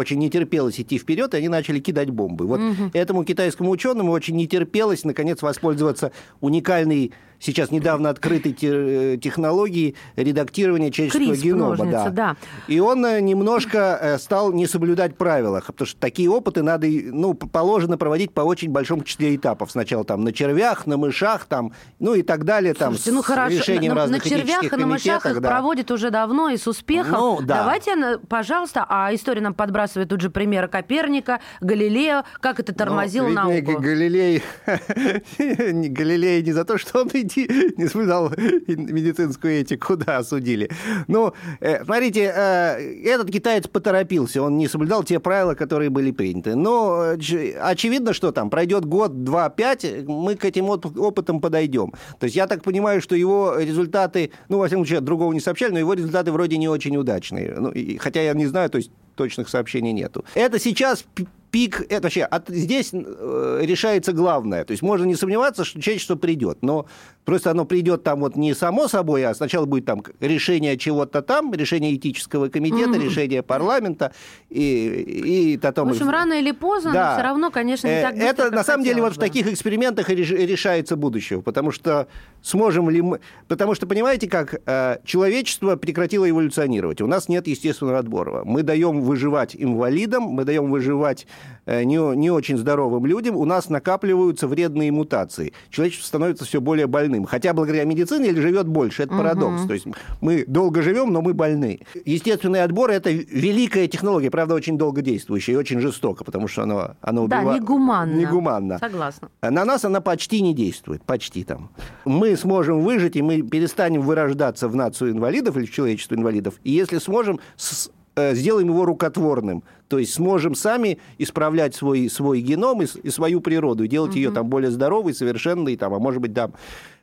очень 0.00 0.18
не 0.18 0.30
терпелось 0.30 0.80
идти 0.80 0.98
вперед, 0.98 1.34
и 1.34 1.36
они 1.36 1.48
начали 1.48 1.78
кидать 1.78 2.10
бомбы. 2.10 2.46
Вот 2.46 2.60
угу. 2.60 2.90
этому 2.92 3.24
китайскому 3.24 3.70
ученому 3.70 4.12
очень 4.12 4.36
не 4.36 4.46
терпелось, 4.46 5.04
наконец, 5.04 5.42
воспользоваться 5.42 6.12
уникальной 6.40 7.12
сейчас 7.40 7.70
недавно 7.70 8.10
открытой 8.10 8.56
э, 8.60 9.16
технологии 9.20 9.96
редактирования 10.14 10.92
человеческого 10.92 11.26
Крисп, 11.26 11.44
генома. 11.44 11.86
да. 11.86 12.10
да. 12.10 12.36
И 12.68 12.78
он 12.78 13.04
э, 13.04 13.20
немножко 13.20 13.98
э, 14.00 14.18
стал 14.18 14.52
не 14.52 14.66
соблюдать 14.66 15.16
правила, 15.16 15.62
потому 15.66 15.86
что 15.86 15.98
такие 15.98 16.30
опыты 16.30 16.62
надо, 16.62 16.86
ну, 16.86 17.34
положено 17.34 17.98
проводить 17.98 18.32
по 18.32 18.42
очень 18.42 18.70
большому 18.70 19.02
числе 19.02 19.34
этапов. 19.34 19.72
Сначала 19.72 20.04
там 20.04 20.22
на 20.22 20.32
червях, 20.32 20.86
на 20.86 20.96
мышах, 20.96 21.46
там, 21.46 21.72
ну 21.98 22.14
и 22.14 22.22
так 22.22 22.44
далее, 22.44 22.74
там, 22.74 22.90
Слушайте, 22.92 23.12
ну, 23.12 23.22
с 23.22 23.26
хорошо. 23.26 23.56
решением 23.56 23.94
на, 23.94 24.02
разных 24.02 24.24
на 24.24 24.30
червях 24.30 24.72
и 24.72 24.76
на 24.76 24.86
мышах 24.86 25.26
их 25.26 25.40
да. 25.40 25.48
проводят 25.48 25.90
уже 25.90 26.10
давно 26.10 26.50
и 26.50 26.56
с 26.56 26.66
успехом. 26.66 27.12
Ну, 27.12 27.40
да. 27.40 27.60
Давайте, 27.60 28.18
пожалуйста, 28.28 28.84
а 28.88 29.14
история 29.14 29.40
нам 29.40 29.54
подбрасывает 29.54 29.89
тут 29.94 30.20
же 30.20 30.30
примеры 30.30 30.68
Коперника, 30.68 31.40
Галилея, 31.60 32.24
как 32.40 32.60
это 32.60 32.74
тормозило 32.74 33.28
ну, 33.28 33.34
науку. 33.34 33.78
Галилей, 33.80 34.42
Галилей 35.38 36.42
не 36.42 36.52
за 36.52 36.64
то, 36.64 36.78
что 36.78 37.02
он 37.02 37.10
иди, 37.12 37.48
не 37.76 37.88
соблюдал 37.88 38.30
медицинскую 38.30 39.60
этику, 39.60 39.96
да, 39.96 40.18
осудили. 40.18 40.70
Ну, 41.08 41.32
э, 41.60 41.84
смотрите, 41.84 42.32
э, 42.34 43.02
этот 43.04 43.30
китаец 43.30 43.66
поторопился, 43.66 44.42
он 44.42 44.56
не 44.58 44.68
соблюдал 44.68 45.04
те 45.04 45.20
правила, 45.20 45.54
которые 45.54 45.90
были 45.90 46.10
приняты. 46.10 46.54
Но 46.54 47.14
очевидно, 47.60 48.12
что 48.12 48.32
там 48.32 48.50
пройдет 48.50 48.84
год, 48.84 49.24
два, 49.24 49.48
пять, 49.50 49.86
мы 50.06 50.36
к 50.36 50.44
этим 50.44 50.68
опытам 50.68 51.40
подойдем. 51.40 51.92
То 52.18 52.24
есть 52.24 52.36
я 52.36 52.46
так 52.46 52.62
понимаю, 52.62 53.00
что 53.00 53.14
его 53.14 53.56
результаты, 53.58 54.30
ну, 54.48 54.58
во 54.58 54.66
всяком 54.66 54.84
случае, 54.84 55.00
другого 55.00 55.32
не 55.32 55.40
сообщали, 55.40 55.72
но 55.72 55.78
его 55.78 55.94
результаты 55.94 56.32
вроде 56.32 56.56
не 56.56 56.68
очень 56.68 56.96
удачные. 56.96 57.54
Ну, 57.58 57.70
и, 57.70 57.96
хотя 57.98 58.22
я 58.22 58.32
не 58.34 58.46
знаю, 58.46 58.70
то 58.70 58.78
есть 58.78 58.90
точных 59.20 59.50
сообщений 59.50 59.92
нету. 59.92 60.24
Это 60.34 60.58
сейчас 60.58 61.04
пик, 61.50 61.84
это 61.88 62.02
вообще, 62.04 62.22
от, 62.22 62.48
здесь 62.48 62.90
э, 62.92 63.58
решается 63.62 64.12
главное. 64.12 64.64
То 64.64 64.72
есть 64.72 64.82
можно 64.82 65.04
не 65.04 65.14
сомневаться, 65.14 65.64
что 65.64 65.80
человечество 65.80 66.16
придет, 66.16 66.58
но 66.62 66.86
просто 67.24 67.50
оно 67.50 67.64
придет 67.64 68.02
там 68.02 68.20
вот 68.20 68.36
не 68.36 68.54
само 68.54 68.88
собой, 68.88 69.24
а 69.24 69.34
сначала 69.34 69.66
будет 69.66 69.84
там 69.84 70.02
решение 70.20 70.76
чего-то 70.76 71.22
там, 71.22 71.52
решение 71.52 71.96
этического 71.96 72.48
комитета, 72.48 72.90
mm-hmm. 72.90 73.04
решение 73.04 73.42
парламента 73.42 74.12
и, 74.48 75.54
и 75.54 75.58
потом... 75.58 75.88
В 75.88 75.92
общем, 75.92 76.08
рано 76.08 76.34
или 76.34 76.52
поздно, 76.52 76.92
да. 76.92 77.10
но 77.10 77.16
все 77.16 77.22
равно, 77.24 77.50
конечно, 77.50 77.86
не 77.88 78.00
так 78.00 78.14
быстро, 78.14 78.28
Это 78.28 78.50
на 78.50 78.64
самом 78.64 78.84
деле 78.84 79.02
вот 79.02 79.14
в 79.14 79.18
таких 79.18 79.46
экспериментах 79.46 80.08
решается 80.08 80.96
будущее, 80.96 81.42
потому 81.42 81.72
что 81.72 82.06
сможем 82.42 82.88
ли 82.90 83.02
мы... 83.02 83.20
Потому 83.48 83.74
что, 83.74 83.86
понимаете, 83.86 84.28
как 84.28 84.60
э, 84.66 84.98
человечество 85.04 85.76
прекратило 85.76 86.28
эволюционировать. 86.28 87.00
У 87.00 87.06
нас 87.06 87.28
нет 87.28 87.46
естественного 87.46 87.98
отбора. 87.98 88.44
Мы 88.44 88.62
даем 88.62 89.00
выживать 89.02 89.56
инвалидам, 89.56 90.22
мы 90.22 90.44
даем 90.44 90.70
выживать 90.70 91.26
Э, 91.39 91.39
не, 91.66 92.16
не 92.16 92.30
очень 92.30 92.56
здоровым 92.56 93.06
людям, 93.06 93.36
у 93.36 93.44
нас 93.44 93.68
накапливаются 93.68 94.46
вредные 94.46 94.90
мутации. 94.92 95.52
Человечество 95.70 96.06
становится 96.06 96.44
все 96.44 96.60
более 96.60 96.86
больным. 96.86 97.24
Хотя 97.24 97.52
благодаря 97.52 97.84
медицине 97.84 98.34
живет 98.34 98.66
больше. 98.66 99.04
Это 99.04 99.14
парадокс. 99.14 99.60
Угу. 99.62 99.68
То 99.68 99.74
есть 99.74 99.86
мы 100.20 100.44
долго 100.46 100.82
живем, 100.82 101.12
но 101.12 101.22
мы 101.22 101.34
больны. 101.34 101.80
Естественный 102.04 102.62
отбор– 102.62 102.90
это 102.92 103.10
великая 103.10 103.86
технология, 103.88 104.30
правда, 104.30 104.54
очень 104.54 104.78
долго 104.78 105.02
действующая 105.02 105.52
и 105.52 105.56
очень 105.56 105.80
жестоко, 105.80 106.24
потому 106.24 106.48
что 106.48 106.62
она, 106.62 106.96
она 107.00 107.22
убивает. 107.22 107.46
Да, 107.46 107.54
негуманно. 107.58 108.14
Негуманно. 108.14 108.78
Согласна. 108.78 109.30
На 109.42 109.64
нас 109.64 109.84
она 109.84 110.00
почти 110.00 110.40
не 110.40 110.54
действует. 110.54 111.02
Почти 111.02 111.44
там. 111.44 111.70
Мы 112.04 112.36
сможем 112.36 112.80
выжить, 112.80 113.16
и 113.16 113.22
мы 113.22 113.42
перестанем 113.42 114.02
вырождаться 114.02 114.68
в 114.68 114.76
нацию 114.76 115.12
инвалидов 115.12 115.56
или 115.56 115.66
в 115.66 115.70
человечество 115.70 116.14
инвалидов. 116.14 116.54
И 116.64 116.70
если 116.70 116.98
сможем, 116.98 117.40
Э, 117.60 117.90
сделаем 118.34 118.68
его 118.68 118.84
рукотворным. 118.84 119.62
То 119.88 119.98
есть 119.98 120.14
сможем 120.14 120.54
сами 120.54 120.98
исправлять 121.18 121.74
свой, 121.74 122.08
свой 122.08 122.40
геном 122.40 122.82
и, 122.82 122.86
и 123.02 123.10
свою 123.10 123.40
природу, 123.40 123.84
и 123.84 123.88
делать 123.88 124.10
угу. 124.10 124.18
ее 124.18 124.30
там 124.30 124.48
более 124.48 124.70
здоровой, 124.70 125.14
совершенной, 125.14 125.76
там, 125.76 125.94
а 125.94 125.98
может 125.98 126.20
быть, 126.20 126.34
там, 126.34 126.54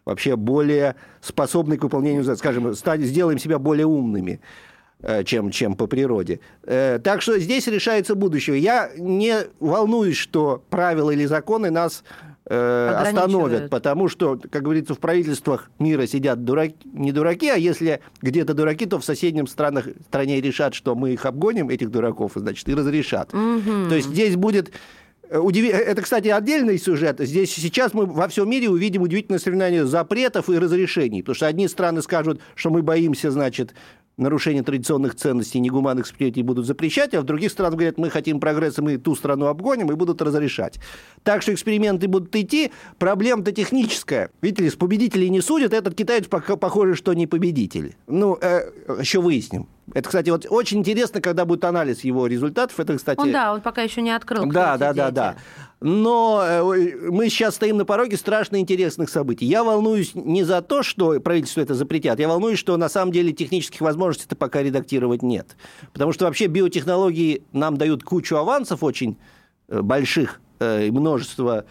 вообще 0.05 0.35
более 0.35 0.95
способной 1.21 1.77
к 1.77 1.83
выполнению, 1.83 2.23
скажем, 2.37 2.73
стать, 2.75 3.01
сделаем 3.01 3.39
себя 3.39 3.59
более 3.59 3.85
умными 3.85 4.39
э, 5.01 5.23
чем, 5.25 5.51
чем 5.51 5.75
по 5.75 5.85
природе. 5.85 6.39
Э, 6.63 6.99
так 7.03 7.21
что 7.21 7.37
здесь 7.39 7.67
решается 7.67 8.15
будущее. 8.15 8.57
Я 8.59 8.89
не 8.97 9.35
волнуюсь, 9.59 10.17
что 10.17 10.63
правила 10.69 11.11
или 11.11 11.25
законы 11.25 11.71
нас 11.71 12.03
э, 12.49 12.95
остановят, 12.95 13.69
потому 13.69 14.07
что, 14.07 14.39
как 14.49 14.63
говорится, 14.63 14.93
в 14.93 14.99
правительствах 14.99 15.69
мира 15.79 16.05
сидят 16.07 16.43
дураки, 16.43 16.75
не 16.85 17.11
дураки, 17.11 17.49
а 17.49 17.55
если 17.55 18.01
где-то 18.21 18.53
дураки, 18.53 18.85
то 18.85 18.99
в 18.99 19.05
соседнем 19.05 19.47
странах, 19.47 19.87
стране 20.07 20.41
решат, 20.41 20.73
что 20.73 20.95
мы 20.95 21.13
их 21.13 21.25
обгоним, 21.25 21.69
этих 21.69 21.91
дураков, 21.91 22.33
значит, 22.35 22.67
и 22.69 22.73
разрешат. 22.73 23.33
Угу. 23.33 23.89
То 23.89 23.95
есть 23.95 24.09
здесь 24.09 24.35
будет 24.35 24.71
э, 25.29 25.37
Удиви... 25.37 25.69
Э, 25.69 25.77
это, 25.77 26.01
кстати, 26.01 26.29
отдельный 26.29 26.77
сюжет. 26.77 27.19
Здесь 27.19 27.53
сейчас 27.53 27.93
мы 27.93 28.05
во 28.05 28.27
всем 28.27 28.49
мире 28.49 28.69
увидим 28.69 29.01
удивительное 29.01 29.39
соревнование 29.39 29.85
запретов 29.85 30.49
и 30.49 30.57
разрешений. 30.57 31.21
Потому 31.21 31.35
что 31.35 31.47
одни 31.47 31.67
страны 31.67 32.01
скажут, 32.01 32.41
что 32.55 32.69
мы 32.69 32.81
боимся, 32.81 33.31
значит, 33.31 33.73
нарушение 34.17 34.63
традиционных 34.63 35.15
ценностей 35.15 35.59
негуманных 35.59 36.05
восприятий 36.05 36.43
будут 36.43 36.65
запрещать, 36.65 37.13
а 37.13 37.21
в 37.21 37.23
других 37.23 37.51
странах 37.51 37.73
говорят, 37.73 37.97
мы 37.97 38.09
хотим 38.09 38.39
прогресса, 38.39 38.81
мы 38.81 38.97
ту 38.97 39.15
страну 39.15 39.45
обгоним 39.45 39.91
и 39.91 39.95
будут 39.95 40.21
разрешать. 40.21 40.79
Так 41.23 41.41
что 41.41 41.53
эксперименты 41.53 42.07
будут 42.07 42.35
идти. 42.35 42.71
Проблема-то 42.97 43.51
техническая. 43.51 44.31
Видите 44.41 44.63
ли, 44.63 44.69
с 44.69 44.75
победителей 44.75 45.29
не 45.29 45.41
судят, 45.41 45.73
этот 45.73 45.95
китаец 45.95 46.25
похоже, 46.27 46.95
что 46.95 47.13
не 47.13 47.27
победитель. 47.27 47.95
Ну, 48.07 48.37
э, 48.41 48.71
еще 48.99 49.21
выясним. 49.21 49.67
Это, 49.97 50.09
кстати, 50.09 50.29
вот 50.29 50.45
очень 50.47 50.77
интересно, 50.77 51.21
когда 51.21 51.43
будет 51.43 51.65
анализ 51.65 52.03
его 52.03 52.27
результатов. 52.27 52.79
Это, 52.79 52.97
кстати... 52.97 53.19
Он, 53.19 53.31
да, 53.31 53.51
он 53.51 53.61
пока 53.61 53.81
еще 53.81 54.03
не 54.03 54.11
открыл. 54.11 54.45
Да, 54.45 54.77
да, 54.77 54.93
да, 54.93 55.09
да. 55.09 55.35
Но 55.81 56.43
э, 56.45 57.09
мы 57.09 57.29
сейчас 57.29 57.55
стоим 57.55 57.77
на 57.77 57.85
пороге 57.85 58.15
страшно 58.15 58.59
интересных 58.59 59.09
событий. 59.09 59.47
Я 59.47 59.63
волнуюсь 59.63 60.13
не 60.13 60.43
за 60.43 60.61
то, 60.61 60.83
что 60.83 61.19
правительство 61.19 61.61
это 61.61 61.73
запретят, 61.73 62.19
я 62.19 62.27
волнуюсь, 62.27 62.59
что 62.59 62.77
на 62.77 62.89
самом 62.89 63.11
деле 63.11 63.31
технических 63.33 63.81
возможностей 63.81 64.27
это 64.27 64.35
пока 64.35 64.61
редактировать 64.61 65.23
нет. 65.23 65.57
Потому 65.93 66.13
что 66.13 66.25
вообще 66.25 66.45
биотехнологии 66.45 67.41
нам 67.51 67.75
дают 67.75 68.03
кучу 68.03 68.35
авансов 68.35 68.83
очень 68.83 69.17
э, 69.67 69.81
больших, 69.81 70.41
э, 70.59 70.91
множество 70.91 71.65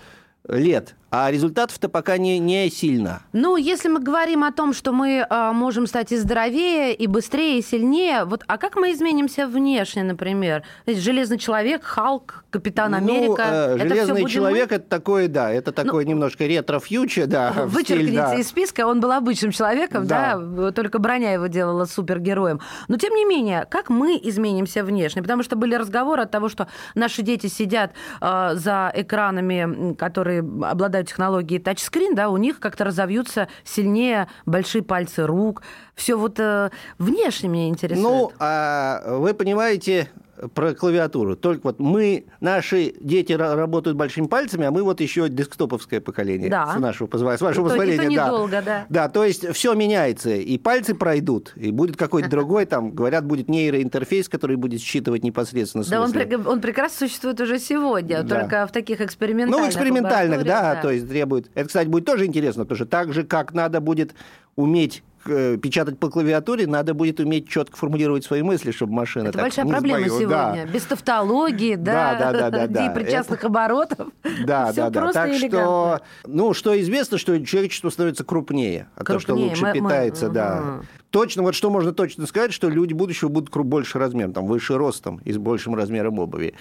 лет. 0.48 0.96
А 1.18 1.30
результатов-то 1.30 1.88
пока 1.88 2.18
не, 2.18 2.38
не 2.38 2.68
сильно. 2.68 3.22
Ну, 3.32 3.56
если 3.56 3.88
мы 3.88 4.00
говорим 4.00 4.44
о 4.44 4.52
том, 4.52 4.74
что 4.74 4.92
мы 4.92 5.26
э, 5.28 5.52
можем 5.52 5.86
стать 5.86 6.12
и 6.12 6.16
здоровее, 6.16 6.94
и 6.94 7.06
быстрее, 7.06 7.58
и 7.58 7.62
сильнее, 7.62 8.24
вот, 8.24 8.44
а 8.46 8.58
как 8.58 8.76
мы 8.76 8.92
изменимся 8.92 9.46
внешне, 9.46 10.02
например? 10.02 10.62
Железный 10.86 11.38
человек, 11.38 11.84
Халк, 11.84 12.44
Капитан 12.50 12.90
Ну, 12.90 12.96
Америка. 12.98 13.42
э, 13.46 13.76
это 13.76 13.88
железный 13.88 14.26
человек 14.26 14.70
мы? 14.70 14.76
это 14.76 14.88
такое, 14.88 15.28
да, 15.28 15.50
это 15.50 15.72
такое 15.72 16.04
немножко 16.04 16.44
ретро-фьючер, 16.44 17.26
да. 17.26 17.52
Вычеркните 17.64 18.08
стиль, 18.08 18.16
да. 18.16 18.34
из 18.34 18.48
списка, 18.48 18.86
он 18.86 19.00
был 19.00 19.12
обычным 19.12 19.52
человеком, 19.52 20.06
да. 20.06 20.36
Да. 20.36 20.70
только 20.72 20.98
броня 20.98 21.32
его 21.32 21.46
делала 21.46 21.86
супергероем. 21.86 22.60
Но 22.88 22.98
тем 22.98 23.14
не 23.14 23.24
менее, 23.24 23.66
как 23.70 23.88
мы 23.88 24.20
изменимся 24.22 24.84
внешне? 24.84 25.22
Потому 25.22 25.42
что 25.42 25.56
были 25.56 25.76
разговоры 25.76 26.22
от 26.24 26.30
того, 26.30 26.50
что 26.50 26.68
наши 26.94 27.22
дети 27.22 27.46
сидят 27.46 27.92
э, 28.20 28.50
за 28.54 28.92
экранами, 28.94 29.94
которые 29.94 30.40
обладают 30.40 31.05
технологией 31.06 31.60
тачскрин, 31.60 32.14
да, 32.14 32.28
у 32.28 32.36
них 32.36 32.60
как-то 32.60 32.84
разовьются 32.84 33.48
сильнее 33.64 34.28
большие 34.44 34.82
пальцы 34.82 35.26
рук. 35.26 35.62
Все 35.94 36.16
вот 36.16 36.38
э, 36.38 36.70
внешне 36.98 37.48
меня 37.48 37.68
интересует. 37.68 38.02
Ну, 38.02 38.32
а 38.38 39.16
вы 39.18 39.32
понимаете 39.32 40.10
про 40.54 40.74
клавиатуру. 40.74 41.36
Только 41.36 41.60
вот 41.64 41.78
мы, 41.80 42.26
наши 42.40 42.94
дети 43.00 43.32
ра- 43.32 43.54
работают 43.54 43.96
большими 43.96 44.26
пальцами, 44.26 44.66
а 44.66 44.70
мы 44.70 44.82
вот 44.82 45.00
еще 45.00 45.28
десктоповское 45.28 46.00
поколение. 46.00 46.50
Да. 46.50 46.66
С, 46.74 46.78
нашего, 46.78 47.06
позва- 47.06 47.36
с 47.36 47.40
вашего 47.40 47.68
позволения. 47.68 48.16
да. 48.16 48.26
недолго, 48.26 48.62
да. 48.62 48.86
Да, 48.88 49.08
то 49.08 49.24
есть 49.24 49.48
все 49.54 49.74
меняется. 49.74 50.30
И 50.30 50.58
пальцы 50.58 50.94
пройдут, 50.94 51.52
и 51.56 51.70
будет 51.70 51.96
какой-то 51.96 52.28
другой, 52.28 52.66
там, 52.66 52.90
говорят, 52.90 53.24
будет 53.24 53.48
нейроинтерфейс, 53.48 54.28
который 54.28 54.56
будет 54.56 54.80
считывать 54.80 55.22
непосредственно 55.22 55.84
да, 55.84 56.00
он, 56.02 56.46
он 56.46 56.60
прекрасно 56.60 57.06
существует 57.06 57.40
уже 57.40 57.58
сегодня, 57.58 58.22
Да. 58.22 58.40
только 58.40 58.66
в 58.66 58.72
таких 58.72 59.00
экспериментальных 59.00 59.60
Ну, 59.60 59.68
экспериментальных, 59.68 60.44
да, 60.44 60.54
лабораториях, 60.56 60.82
то 60.82 60.90
есть 60.90 61.08
требует. 61.08 61.50
Это, 61.54 61.66
кстати, 61.68 61.88
будет 61.88 62.04
тоже 62.04 62.26
интересно, 62.26 62.64
потому 62.64 62.76
что 62.76 62.86
так 62.86 63.12
же, 63.12 63.24
как 63.24 63.52
надо 63.54 63.80
будет 63.80 64.14
уметь 64.56 65.02
печатать 65.26 65.98
по 65.98 66.08
клавиатуре, 66.10 66.66
надо 66.66 66.94
будет 66.94 67.20
уметь 67.20 67.48
четко 67.48 67.76
формулировать 67.76 68.24
свои 68.24 68.42
мысли, 68.42 68.70
чтобы 68.70 68.92
машина 68.94 69.24
Это 69.28 69.32
так 69.34 69.42
большая 69.42 69.64
не 69.64 69.72
проблема 69.72 69.98
сбоила. 70.08 70.18
сегодня. 70.20 70.66
Да. 70.66 70.72
Без 70.72 70.82
тавтологии, 70.84 71.74
да, 71.74 72.16
Да, 72.18 72.32
да, 72.32 72.50
да, 72.50 72.66
да, 72.66 72.90
причастных 72.90 73.44
оборотов. 73.44 74.08
Да, 74.44 74.66
Всё 74.72 74.90
да, 74.90 74.90
да. 74.90 75.12
Так 75.12 75.28
и 75.30 75.36
что, 75.38 75.46
элегантно. 75.46 76.00
ну, 76.26 76.54
что 76.54 76.80
известно, 76.80 77.18
что 77.18 77.44
человечество 77.44 77.90
становится 77.90 78.24
крупнее, 78.24 78.88
а 78.96 79.04
то, 79.04 79.18
что 79.18 79.28
Крупнее. 79.28 79.48
лучше 79.50 79.62
Мы- 79.62 79.68
мы- 79.80 79.88
питается, 79.88 80.28
да. 80.28 80.80
Точно, 81.16 81.42
вот 81.42 81.54
что 81.54 81.70
можно 81.70 81.92
точно 81.94 82.26
сказать, 82.26 82.52
что 82.52 82.68
люди 82.68 82.92
будущего 82.92 83.28
будут 83.30 83.48
больше 83.50 83.98
размером, 83.98 84.34
там, 84.34 84.46
выше 84.46 84.76
ростом 84.76 85.18
и 85.24 85.32
с 85.32 85.38
большим 85.38 85.74
размером 85.74 86.18
обуви. 86.18 86.52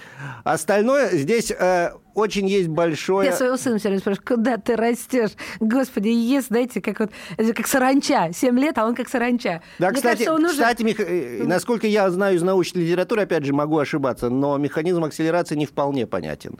Остальное 0.44 1.10
здесь 1.10 1.50
э, 1.50 1.90
очень 2.14 2.46
есть 2.46 2.68
большое... 2.68 3.26
Я 3.28 3.36
своего 3.36 3.58
сына 3.58 3.76
все 3.78 3.88
время 3.88 4.00
спрашиваю, 4.00 4.26
куда 4.26 4.56
ты 4.56 4.74
растешь? 4.74 5.32
Господи, 5.60 6.08
ест, 6.08 6.48
знаете, 6.48 6.80
как 6.80 7.00
вот, 7.00 7.10
это 7.36 7.52
как 7.52 7.66
саранча. 7.66 8.30
Семь 8.32 8.58
лет, 8.58 8.78
а 8.78 8.86
он 8.86 8.94
как 8.94 9.10
саранча. 9.10 9.60
Да, 9.78 9.88
Мне 9.90 9.96
кстати, 9.96 10.24
кажется, 10.24 10.34
он 10.34 10.44
уже- 10.46 10.54
кстати, 10.54 10.82
мех- 10.84 11.00
э, 11.00 11.42
насколько 11.44 11.86
я 11.86 12.10
знаю 12.10 12.36
из 12.36 12.42
научной 12.42 12.82
литературы, 12.84 13.20
опять 13.22 13.44
же, 13.44 13.52
могу 13.52 13.76
ошибаться, 13.78 14.30
но 14.30 14.56
механизм 14.56 15.04
акселерации 15.04 15.56
не 15.56 15.66
вполне 15.66 16.06
понятен. 16.06 16.58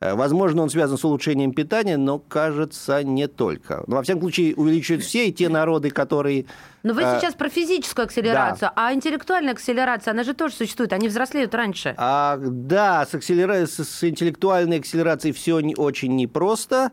Э, 0.00 0.14
Возможно, 0.14 0.62
он 0.62 0.70
связан 0.70 0.96
с 0.98 1.04
улучшением 1.04 1.52
питания, 1.52 1.96
но, 1.96 2.18
кажется, 2.18 3.02
не 3.02 3.26
только. 3.26 3.84
Но, 3.86 3.96
во 3.96 4.02
всяком 4.02 4.22
случае, 4.22 4.54
увеличивают 4.54 5.04
все, 5.04 5.28
и 5.28 5.32
те 5.32 5.48
народы, 5.48 5.90
которые... 5.90 6.46
Но 6.82 6.94
вы 6.94 7.02
э, 7.02 7.18
сейчас 7.18 7.34
про 7.34 7.48
физическую 7.48 8.04
акселерацию, 8.04 8.70
а 8.76 8.92
интеллектуальная 8.94 9.52
акселерация, 9.52 10.12
она 10.12 10.22
же 10.22 10.34
тоже 10.34 10.54
существует, 10.54 10.92
они 10.92 11.08
взрослеют 11.08 11.54
раньше. 11.54 11.94
А, 11.96 12.38
да, 12.40 13.06
с, 13.06 13.14
акселера- 13.14 13.66
с 13.66 14.04
интеллектуальной 14.04 14.78
акселерацией 14.78 15.34
все 15.34 15.60
не, 15.60 15.74
очень 15.74 16.14
непросто. 16.14 16.92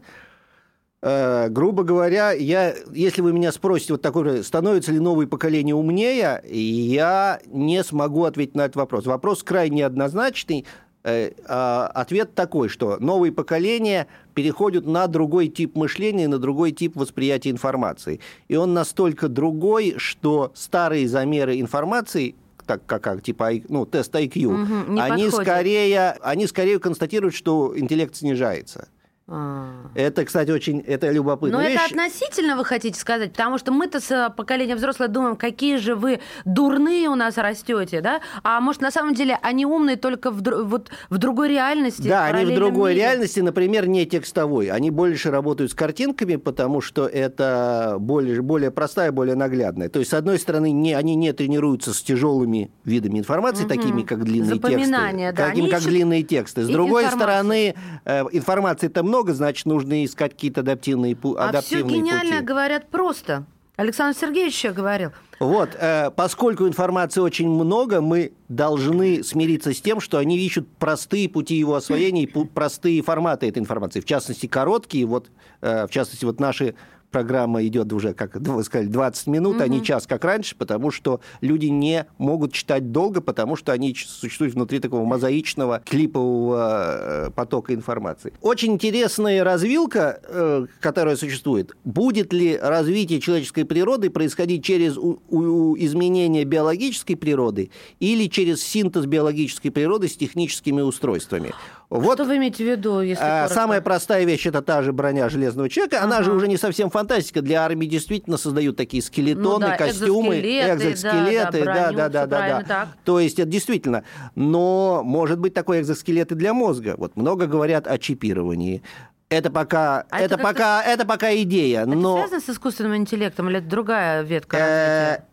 Э, 1.03 1.49
грубо 1.49 1.83
говоря, 1.83 2.31
я, 2.31 2.73
если 2.91 3.21
вы 3.21 3.31
меня 3.31 3.51
спросите, 3.51 3.93
вот 3.93 4.01
такой, 4.01 4.43
становится 4.43 4.91
ли 4.91 4.99
новое 4.99 5.27
поколение 5.27 5.75
умнее, 5.75 6.41
я 6.43 7.39
не 7.45 7.83
смогу 7.83 8.23
ответить 8.23 8.55
на 8.55 8.61
этот 8.61 8.77
вопрос. 8.77 9.05
Вопрос 9.05 9.43
крайне 9.43 9.85
однозначный. 9.85 10.65
Э, 11.07 11.29
а 11.47 11.91
ответ 11.93 12.33
такой, 12.33 12.67
что 12.67 12.97
новые 12.99 13.31
поколения 13.31 14.07
переходят 14.33 14.87
на 14.87 15.05
другой 15.05 15.49
тип 15.49 15.75
мышления, 15.75 16.27
на 16.27 16.39
другой 16.39 16.71
тип 16.71 16.95
восприятия 16.95 17.51
информации. 17.51 18.19
И 18.47 18.55
он 18.55 18.73
настолько 18.73 19.29
другой, 19.29 19.93
что 19.97 20.51
старые 20.55 21.07
замеры 21.07 21.59
информации 21.59 22.35
так 22.65 22.83
как, 22.87 23.03
как 23.03 23.21
типа 23.21 23.51
ну, 23.69 23.85
тест 23.85 24.15
IQ, 24.15 24.89
не 24.89 24.99
они 24.99 25.25
подходят. 25.25 25.47
скорее, 25.47 26.11
они 26.21 26.47
скорее 26.47 26.79
констатируют, 26.79 27.35
что 27.35 27.77
интеллект 27.77 28.15
снижается. 28.15 28.87
А. 29.27 29.87
Это, 29.95 30.23
кстати, 30.23 30.51
очень 30.51 30.81
это 30.81 31.09
любопытная 31.09 31.59
Но 31.63 31.67
вещь. 31.67 31.79
это 31.81 31.85
относительно, 31.85 32.55
вы 32.55 32.63
хотите 32.63 32.99
сказать, 32.99 33.31
потому 33.31 33.57
что 33.57 33.71
мы-то 33.71 33.99
с 33.99 34.11
э, 34.11 34.29
поколением 34.29 34.77
взрослых 34.77 35.11
думаем, 35.11 35.35
какие 35.35 35.77
же 35.77 35.95
вы 35.95 36.19
дурные 36.45 37.09
у 37.09 37.15
нас 37.15 37.35
растете, 37.37 38.01
да? 38.01 38.21
А 38.43 38.61
может, 38.61 38.81
на 38.81 38.91
самом 38.91 39.15
деле 39.15 39.39
они 39.41 39.65
умные 39.65 39.95
только 39.95 40.29
в, 40.29 40.43
вот, 40.65 40.91
в 41.09 41.17
другой 41.17 41.49
реальности? 41.49 42.07
Да, 42.07 42.25
они 42.25 42.45
в 42.51 42.55
другой 42.55 42.91
мире? 42.91 43.01
реальности, 43.01 43.39
например, 43.39 43.87
не 43.87 44.05
текстовой. 44.05 44.67
Они 44.67 44.91
больше 44.91 45.31
работают 45.31 45.71
с 45.71 45.73
картинками, 45.73 46.35
потому 46.35 46.81
что 46.81 47.07
это 47.07 47.95
более, 47.99 48.43
более 48.43 48.69
простая, 48.69 49.11
более 49.11 49.33
наглядная. 49.35 49.89
То 49.89 49.97
есть, 49.97 50.11
с 50.11 50.13
одной 50.13 50.37
стороны, 50.37 50.69
не, 50.71 50.93
они 50.93 51.15
не 51.15 51.33
тренируются 51.33 51.95
с 51.95 52.01
тяжелыми 52.03 52.69
видами 52.83 53.17
информации, 53.17 53.63
Мгм. 53.63 53.69
такими 53.69 54.01
как 54.03 54.23
длинные 54.23 54.53
Запоминание, 54.53 55.29
тексты. 55.31 55.41
да, 55.43 55.49
Такими 55.49 55.61
они 55.63 55.71
как 55.71 55.79
ищут 55.79 55.91
длинные 55.91 56.21
тексты. 56.21 56.61
С 56.61 56.67
другой 56.67 57.05
информацию. 57.05 57.19
стороны, 57.31 57.75
э, 58.05 58.21
информации-то 58.31 59.01
много, 59.01 59.14
значит, 59.33 59.65
нужно 59.65 60.03
искать 60.05 60.33
какие-то 60.33 60.61
адаптивные, 60.61 61.13
пу- 61.13 61.35
А 61.37 61.49
все 61.49 61.49
адаптивные 61.49 61.97
гениально 62.01 62.35
пути. 62.35 62.45
говорят 62.45 62.89
просто. 62.89 63.45
Александр 63.77 64.17
Сергеевич 64.17 64.53
еще 64.55 64.71
говорил. 64.71 65.11
Вот, 65.39 65.75
э, 65.77 66.09
поскольку 66.15 66.65
информации 66.65 67.19
очень 67.19 67.49
много, 67.49 67.99
мы 67.99 68.31
должны 68.47 69.21
смириться 69.21 69.73
с 69.73 69.81
тем, 69.81 69.99
что 69.99 70.17
они 70.17 70.37
ищут 70.37 70.65
простые 70.77 71.27
пути 71.27 71.55
его 71.55 71.75
освоения 71.75 72.23
и 72.23 72.45
простые 72.45 73.01
форматы 73.01 73.49
этой 73.49 73.59
информации. 73.59 73.99
В 73.99 74.05
частности, 74.05 74.47
короткие. 74.47 75.05
Вот, 75.05 75.29
э, 75.59 75.87
в 75.87 75.89
частности, 75.91 76.23
вот 76.23 76.39
наши 76.39 76.75
программа 77.15 77.65
идет 77.65 77.93
уже, 77.93 78.13
как 78.13 78.35
вы 78.35 78.61
сказали, 78.65 78.87
20 78.87 79.27
минут, 79.27 79.61
а 79.61 79.69
не 79.69 79.81
час, 79.81 80.05
как 80.05 80.25
раньше, 80.25 80.53
потому 80.57 80.91
что 80.91 81.21
люди 81.39 81.67
не 81.67 82.07
могут 82.17 82.51
читать 82.51 82.91
долго, 82.91 83.21
потому 83.21 83.55
что 83.55 83.71
они 83.71 83.95
существуют 83.95 84.53
внутри 84.53 84.79
такого 84.79 85.05
мозаичного, 85.05 85.81
клипового 85.85 87.27
э, 87.27 87.29
потока 87.33 87.73
информации. 87.73 88.33
Очень 88.41 88.73
интересная 88.73 89.45
развилка, 89.45 90.19
э, 90.27 90.65
которая 90.81 91.15
существует. 91.15 91.71
Будет 91.85 92.33
ли 92.33 92.57
развитие 92.61 93.21
человеческой 93.21 93.63
природы 93.63 94.09
происходить 94.09 94.65
через 94.65 94.97
изменение 94.97 96.43
биологической 96.43 97.15
природы 97.15 97.69
или 98.01 98.27
через 98.27 98.61
синтез 98.61 99.05
биологической 99.05 99.69
природы 99.69 100.09
с 100.09 100.17
техническими 100.17 100.81
устройствами? 100.81 101.53
Вот 101.89 102.15
Что 102.15 102.25
вы 102.25 102.37
имеете 102.37 102.63
в 102.65 102.67
виду, 102.67 102.99
если 102.99 103.23
а? 103.23 103.47
Самая 103.47 103.79
простая 103.79 104.25
вещь 104.25 104.47
это 104.47 104.61
та 104.61 104.81
же 104.81 104.91
броня 104.91 105.29
железного 105.29 105.69
человека. 105.69 106.03
Она 106.03 106.17
Ага. 106.17 106.25
же 106.25 106.33
уже 106.33 106.47
не 106.47 106.57
совсем 106.57 106.89
фантастика. 106.89 107.04
Для 107.41 107.63
армии 107.63 107.85
действительно 107.85 108.37
создают 108.37 108.77
такие 108.77 109.01
скелетоны, 109.03 109.43
Ну 109.43 109.59
да, 109.59 109.77
костюмы, 109.77 110.39
экзоскелеты, 110.39 111.63
да, 111.63 111.91
да, 111.91 112.09
Да, 112.09 112.27
броню, 112.27 112.49
да, 112.49 112.63
да. 112.67 112.87
То 113.03 113.19
есть 113.19 113.39
это 113.39 113.49
действительно. 113.49 114.03
Но 114.35 115.01
может 115.03 115.39
быть 115.39 115.53
такой 115.53 115.81
экзоскелет 115.81 116.31
и 116.31 116.35
для 116.35 116.53
мозга. 116.53 116.95
Вот 116.97 117.15
много 117.15 117.47
говорят 117.47 117.87
о 117.87 117.97
чипировании. 117.97 118.81
Это 119.29 119.49
пока, 119.49 120.05
А 120.09 120.21
это, 120.21 120.35
это 120.35 120.43
пока, 120.43 120.83
это 120.83 121.05
пока 121.05 121.35
идея. 121.35 121.81
Это 121.81 121.89
но 121.89 122.17
связано 122.17 122.41
с 122.41 122.49
искусственным 122.49 122.95
интеллектом 122.95 123.49
или 123.49 123.57
это 123.57 123.67
другая 123.67 124.21
ветка 124.21 124.57
Э, 124.57 125.05
развития? 125.09 125.25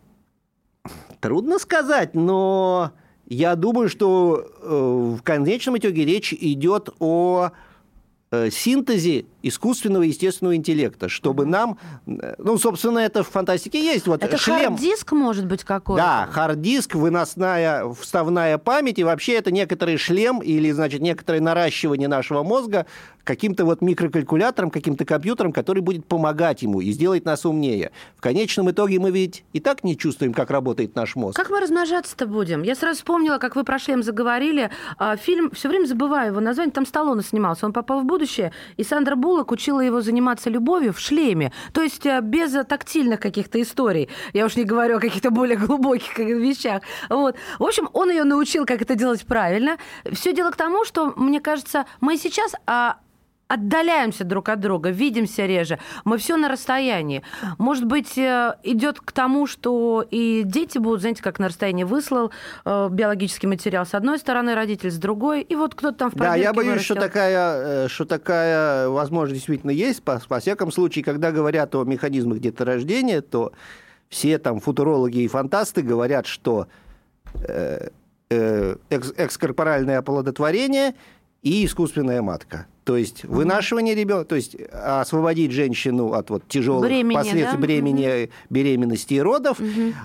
Трудно 1.19 1.59
сказать, 1.59 2.15
но 2.15 2.91
я 3.27 3.55
думаю, 3.55 3.87
что 3.89 4.45
э, 4.61 5.15
в 5.17 5.21
конечном 5.23 5.77
итоге 5.77 6.05
речь 6.05 6.33
идет 6.33 6.89
о 6.99 7.51
э, 8.31 8.49
синтезе 8.49 9.25
искусственного 9.43 10.03
естественного 10.03 10.55
интеллекта, 10.55 11.09
чтобы 11.09 11.45
нам, 11.45 11.77
э, 12.07 12.35
ну, 12.39 12.57
собственно, 12.57 12.99
это 12.99 13.23
в 13.23 13.29
фантастике 13.29 13.79
есть. 13.83 14.07
Вот 14.07 14.23
Это 14.23 14.37
шлем. 14.37 14.75
hard 14.75 14.93
disk 14.93 15.11
может 15.11 15.45
быть 15.45 15.63
какой-то? 15.63 16.01
Да, 16.01 16.27
hard 16.31 16.59
disk, 16.59 16.95
выносная, 16.95 17.87
вставная 17.93 18.57
память, 18.57 18.97
и 18.99 19.03
вообще 19.03 19.33
это 19.33 19.51
некоторый 19.51 19.97
шлем 19.97 20.39
или, 20.39 20.71
значит, 20.71 21.01
некоторое 21.01 21.41
наращивание 21.41 22.07
нашего 22.07 22.41
мозга 22.43 22.85
каким-то 23.23 23.65
вот 23.65 23.81
микрокалькулятором, 23.81 24.69
каким-то 24.69 25.05
компьютером, 25.05 25.53
который 25.53 25.81
будет 25.81 26.05
помогать 26.05 26.61
ему 26.61 26.81
и 26.81 26.91
сделать 26.91 27.25
нас 27.25 27.45
умнее. 27.45 27.91
В 28.17 28.21
конечном 28.21 28.69
итоге 28.71 28.99
мы 28.99 29.11
ведь 29.11 29.43
и 29.53 29.59
так 29.59 29.83
не 29.83 29.97
чувствуем, 29.97 30.33
как 30.33 30.51
работает 30.51 30.95
наш 30.95 31.15
мозг. 31.15 31.37
Как 31.37 31.49
мы 31.49 31.59
размножаться-то 31.59 32.27
будем? 32.27 32.63
Я 32.63 32.75
сразу 32.75 32.97
вспомнила, 32.97 33.37
как 33.37 33.55
вы 33.55 33.63
про 33.63 33.79
шлем 33.79 34.03
заговорили. 34.03 34.69
А, 34.97 35.15
Фильм, 35.15 35.51
все 35.51 35.69
время 35.69 35.85
забываю 35.85 36.31
его 36.31 36.39
название, 36.41 36.71
там 36.73 36.85
Сталлоне 36.85 37.23
снимался. 37.23 37.65
Он 37.65 37.73
попал 37.73 38.01
в 38.01 38.05
будущее, 38.05 38.51
и 38.77 38.83
Сандра 38.83 39.15
Буллок 39.15 39.32
учила 39.51 39.79
его 39.79 40.01
заниматься 40.01 40.49
любовью 40.49 40.93
в 40.93 40.99
шлеме. 40.99 41.51
То 41.73 41.81
есть 41.81 42.05
э, 42.05 42.19
без 42.21 42.51
тактильных 42.65 43.19
каких-то 43.19 43.61
историй. 43.61 44.09
Я 44.33 44.45
уж 44.45 44.55
не 44.55 44.63
говорю 44.63 44.97
о 44.97 44.99
каких-то 44.99 45.31
более 45.31 45.57
глубоких 45.57 46.17
вещах. 46.19 46.83
Вот. 47.09 47.35
В 47.59 47.63
общем, 47.63 47.89
он 47.93 48.09
ее 48.09 48.23
научил, 48.23 48.65
как 48.65 48.81
это 48.81 48.95
делать 48.95 49.25
правильно. 49.25 49.77
Все 50.11 50.33
дело 50.33 50.51
к 50.51 50.55
тому, 50.55 50.85
что, 50.85 51.13
мне 51.15 51.39
кажется, 51.39 51.85
мы 52.01 52.17
сейчас... 52.17 52.53
а, 52.65 52.97
отдаляемся 53.53 54.23
друг 54.23 54.49
от 54.49 54.59
друга, 54.59 54.89
видимся 54.89 55.45
реже, 55.45 55.79
мы 56.05 56.17
все 56.17 56.37
на 56.37 56.49
расстоянии. 56.49 57.21
Может 57.57 57.85
быть, 57.85 58.17
э, 58.17 58.55
идет 58.63 58.99
к 58.99 59.11
тому, 59.11 59.45
что 59.45 60.05
и 60.09 60.41
дети 60.43 60.79
будут, 60.79 61.01
знаете, 61.01 61.21
как 61.21 61.39
на 61.39 61.49
расстоянии 61.49 61.83
выслал 61.83 62.31
э, 62.65 62.89
биологический 62.89 63.47
материал 63.47 63.85
с 63.85 63.93
одной 63.93 64.17
стороны, 64.17 64.55
родитель 64.55 64.89
с 64.89 64.97
другой, 64.97 65.41
и 65.41 65.55
вот 65.55 65.75
кто-то 65.75 65.97
там 65.97 66.11
в 66.11 66.15
Да, 66.15 66.35
я 66.35 66.53
боюсь, 66.53 66.71
вырастет. 66.71 66.85
что 66.85 66.95
такая, 66.95 67.85
э, 67.85 67.87
что 67.89 68.05
такая 68.05 68.89
возможность 68.89 69.35
действительно 69.35 69.71
есть. 69.71 70.01
По, 70.03 70.19
по 70.27 70.39
всяком 70.39 70.71
случае, 70.71 71.03
когда 71.03 71.31
говорят 71.31 71.75
о 71.75 71.83
механизмах 71.83 72.39
деторождения, 72.39 73.21
то 73.21 73.53
все 74.09 74.39
там 74.39 74.59
футурологи 74.59 75.19
и 75.19 75.27
фантасты 75.27 75.83
говорят, 75.83 76.25
что 76.25 76.67
э, 77.35 77.89
э, 78.29 78.75
экс, 78.89 79.13
экскорпоральное 79.15 79.99
оплодотворение 79.99 80.95
и 81.43 81.65
искусственная 81.65 82.21
матка. 82.21 82.67
То 82.83 82.97
есть 82.97 83.23
вынашивание 83.23 83.95
ребенка, 83.95 84.25
то 84.25 84.35
есть 84.35 84.55
освободить 84.71 85.51
женщину 85.51 86.13
от 86.13 86.29
вот 86.29 86.47
тяжелых 86.47 86.83
Бремени, 86.89 87.13
последствий 87.15 87.51
да? 87.53 87.57
бремени, 87.57 88.29
беременности 88.49 89.13
и 89.13 89.21
родов, 89.21 89.57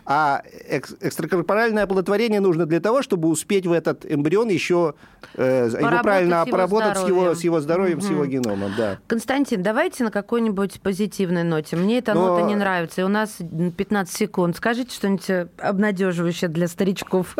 а 0.07 0.43
экс- 0.69 0.95
экстракорпоральное 1.01 1.83
оплодотворение 1.85 2.41
нужно 2.41 2.67
для 2.67 2.79
того, 2.81 3.03
чтобы 3.03 3.29
успеть 3.29 3.67
в 3.67 3.73
этот 3.73 4.07
эмбрион 4.09 4.49
еще 4.49 4.95
э, 5.35 5.69
его 5.77 6.03
правильно 6.03 6.45
с 6.45 6.47
его 6.47 6.57
обработать 6.57 6.97
с 6.99 7.01
его, 7.01 7.09
здоровьем. 7.09 7.35
с 7.37 7.45
его 7.45 7.61
здоровьем, 7.61 8.01
с 8.01 8.11
его 8.11 8.25
геномом, 8.27 8.73
да. 8.77 8.99
Константин, 9.09 9.62
давайте 9.62 10.05
на 10.05 10.11
какой-нибудь 10.12 10.81
позитивной 10.81 11.43
ноте. 11.43 11.75
Мне 11.77 11.99
эта 11.99 12.14
Но- 12.14 12.29
нота 12.37 12.47
не 12.47 12.55
нравится, 12.55 13.01
и 13.01 13.05
у 13.05 13.09
нас 13.09 13.38
15 13.77 14.14
секунд. 14.17 14.57
Скажите 14.57 14.95
что-нибудь 14.95 15.29
э, 15.31 15.49
обнадеживающее 15.59 16.49
для 16.49 16.69
старичков. 16.69 17.37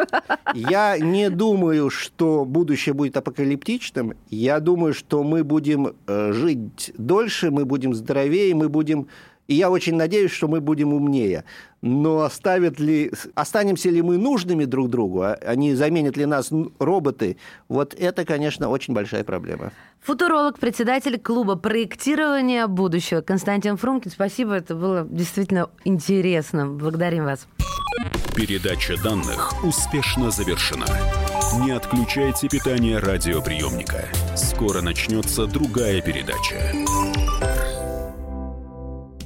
Я 0.55 0.99
не 0.99 1.31
думаю, 1.31 1.91
что 1.91 2.45
будущее 2.45 2.93
будет 2.93 3.17
апокалиптичным. 3.17 4.15
Я 4.31 4.59
думаю, 4.61 4.95
что 4.95 5.23
мы 5.29 5.45
будем 5.45 5.95
э, 6.07 6.33
жить 6.33 6.93
дольше, 6.99 7.51
мы 7.51 7.65
будем 7.65 7.95
здоровее, 7.95 8.55
мы 8.55 8.69
будем... 8.69 9.07
И 9.49 9.55
я 9.55 9.71
очень 9.71 9.97
надеюсь, 9.97 10.31
что 10.31 10.47
мы 10.47 10.61
будем 10.61 10.93
умнее. 10.93 11.45
Но 11.81 12.21
оставят 12.21 12.79
ли, 12.79 13.11
останемся 13.35 13.89
ли 13.89 14.03
мы 14.03 14.19
нужными 14.19 14.65
друг 14.65 14.91
другу, 14.91 15.23
а 15.23 15.39
а 15.49 15.55
не 15.55 15.75
заменят 15.75 16.17
ли 16.19 16.27
нас 16.27 16.51
роботы, 16.79 17.39
вот 17.69 17.95
это, 17.95 18.27
конечно, 18.27 18.69
очень 18.69 18.93
большая 18.93 19.25
проблема. 19.25 19.73
Футуролог, 20.03 20.59
председатель 20.59 21.19
клуба 21.19 21.57
проектирования 21.57 22.67
будущего 22.67 23.23
Константин 23.23 23.79
Фрумкин. 23.79 24.11
Спасибо, 24.11 24.53
это 24.53 24.75
было 24.75 25.07
действительно 25.09 25.71
интересно. 25.85 26.67
Благодарим 26.67 27.25
вас. 27.25 27.47
Передача 28.35 29.03
данных 29.03 29.65
успешно 29.65 30.31
завершена. 30.31 30.87
Не 31.65 31.71
отключайте 31.71 32.49
питание 32.49 32.99
радиоприемника. 32.99 34.05
Скоро 34.37 34.83
начнется 34.83 35.47
другая 35.47 36.03
передача. 36.03 36.75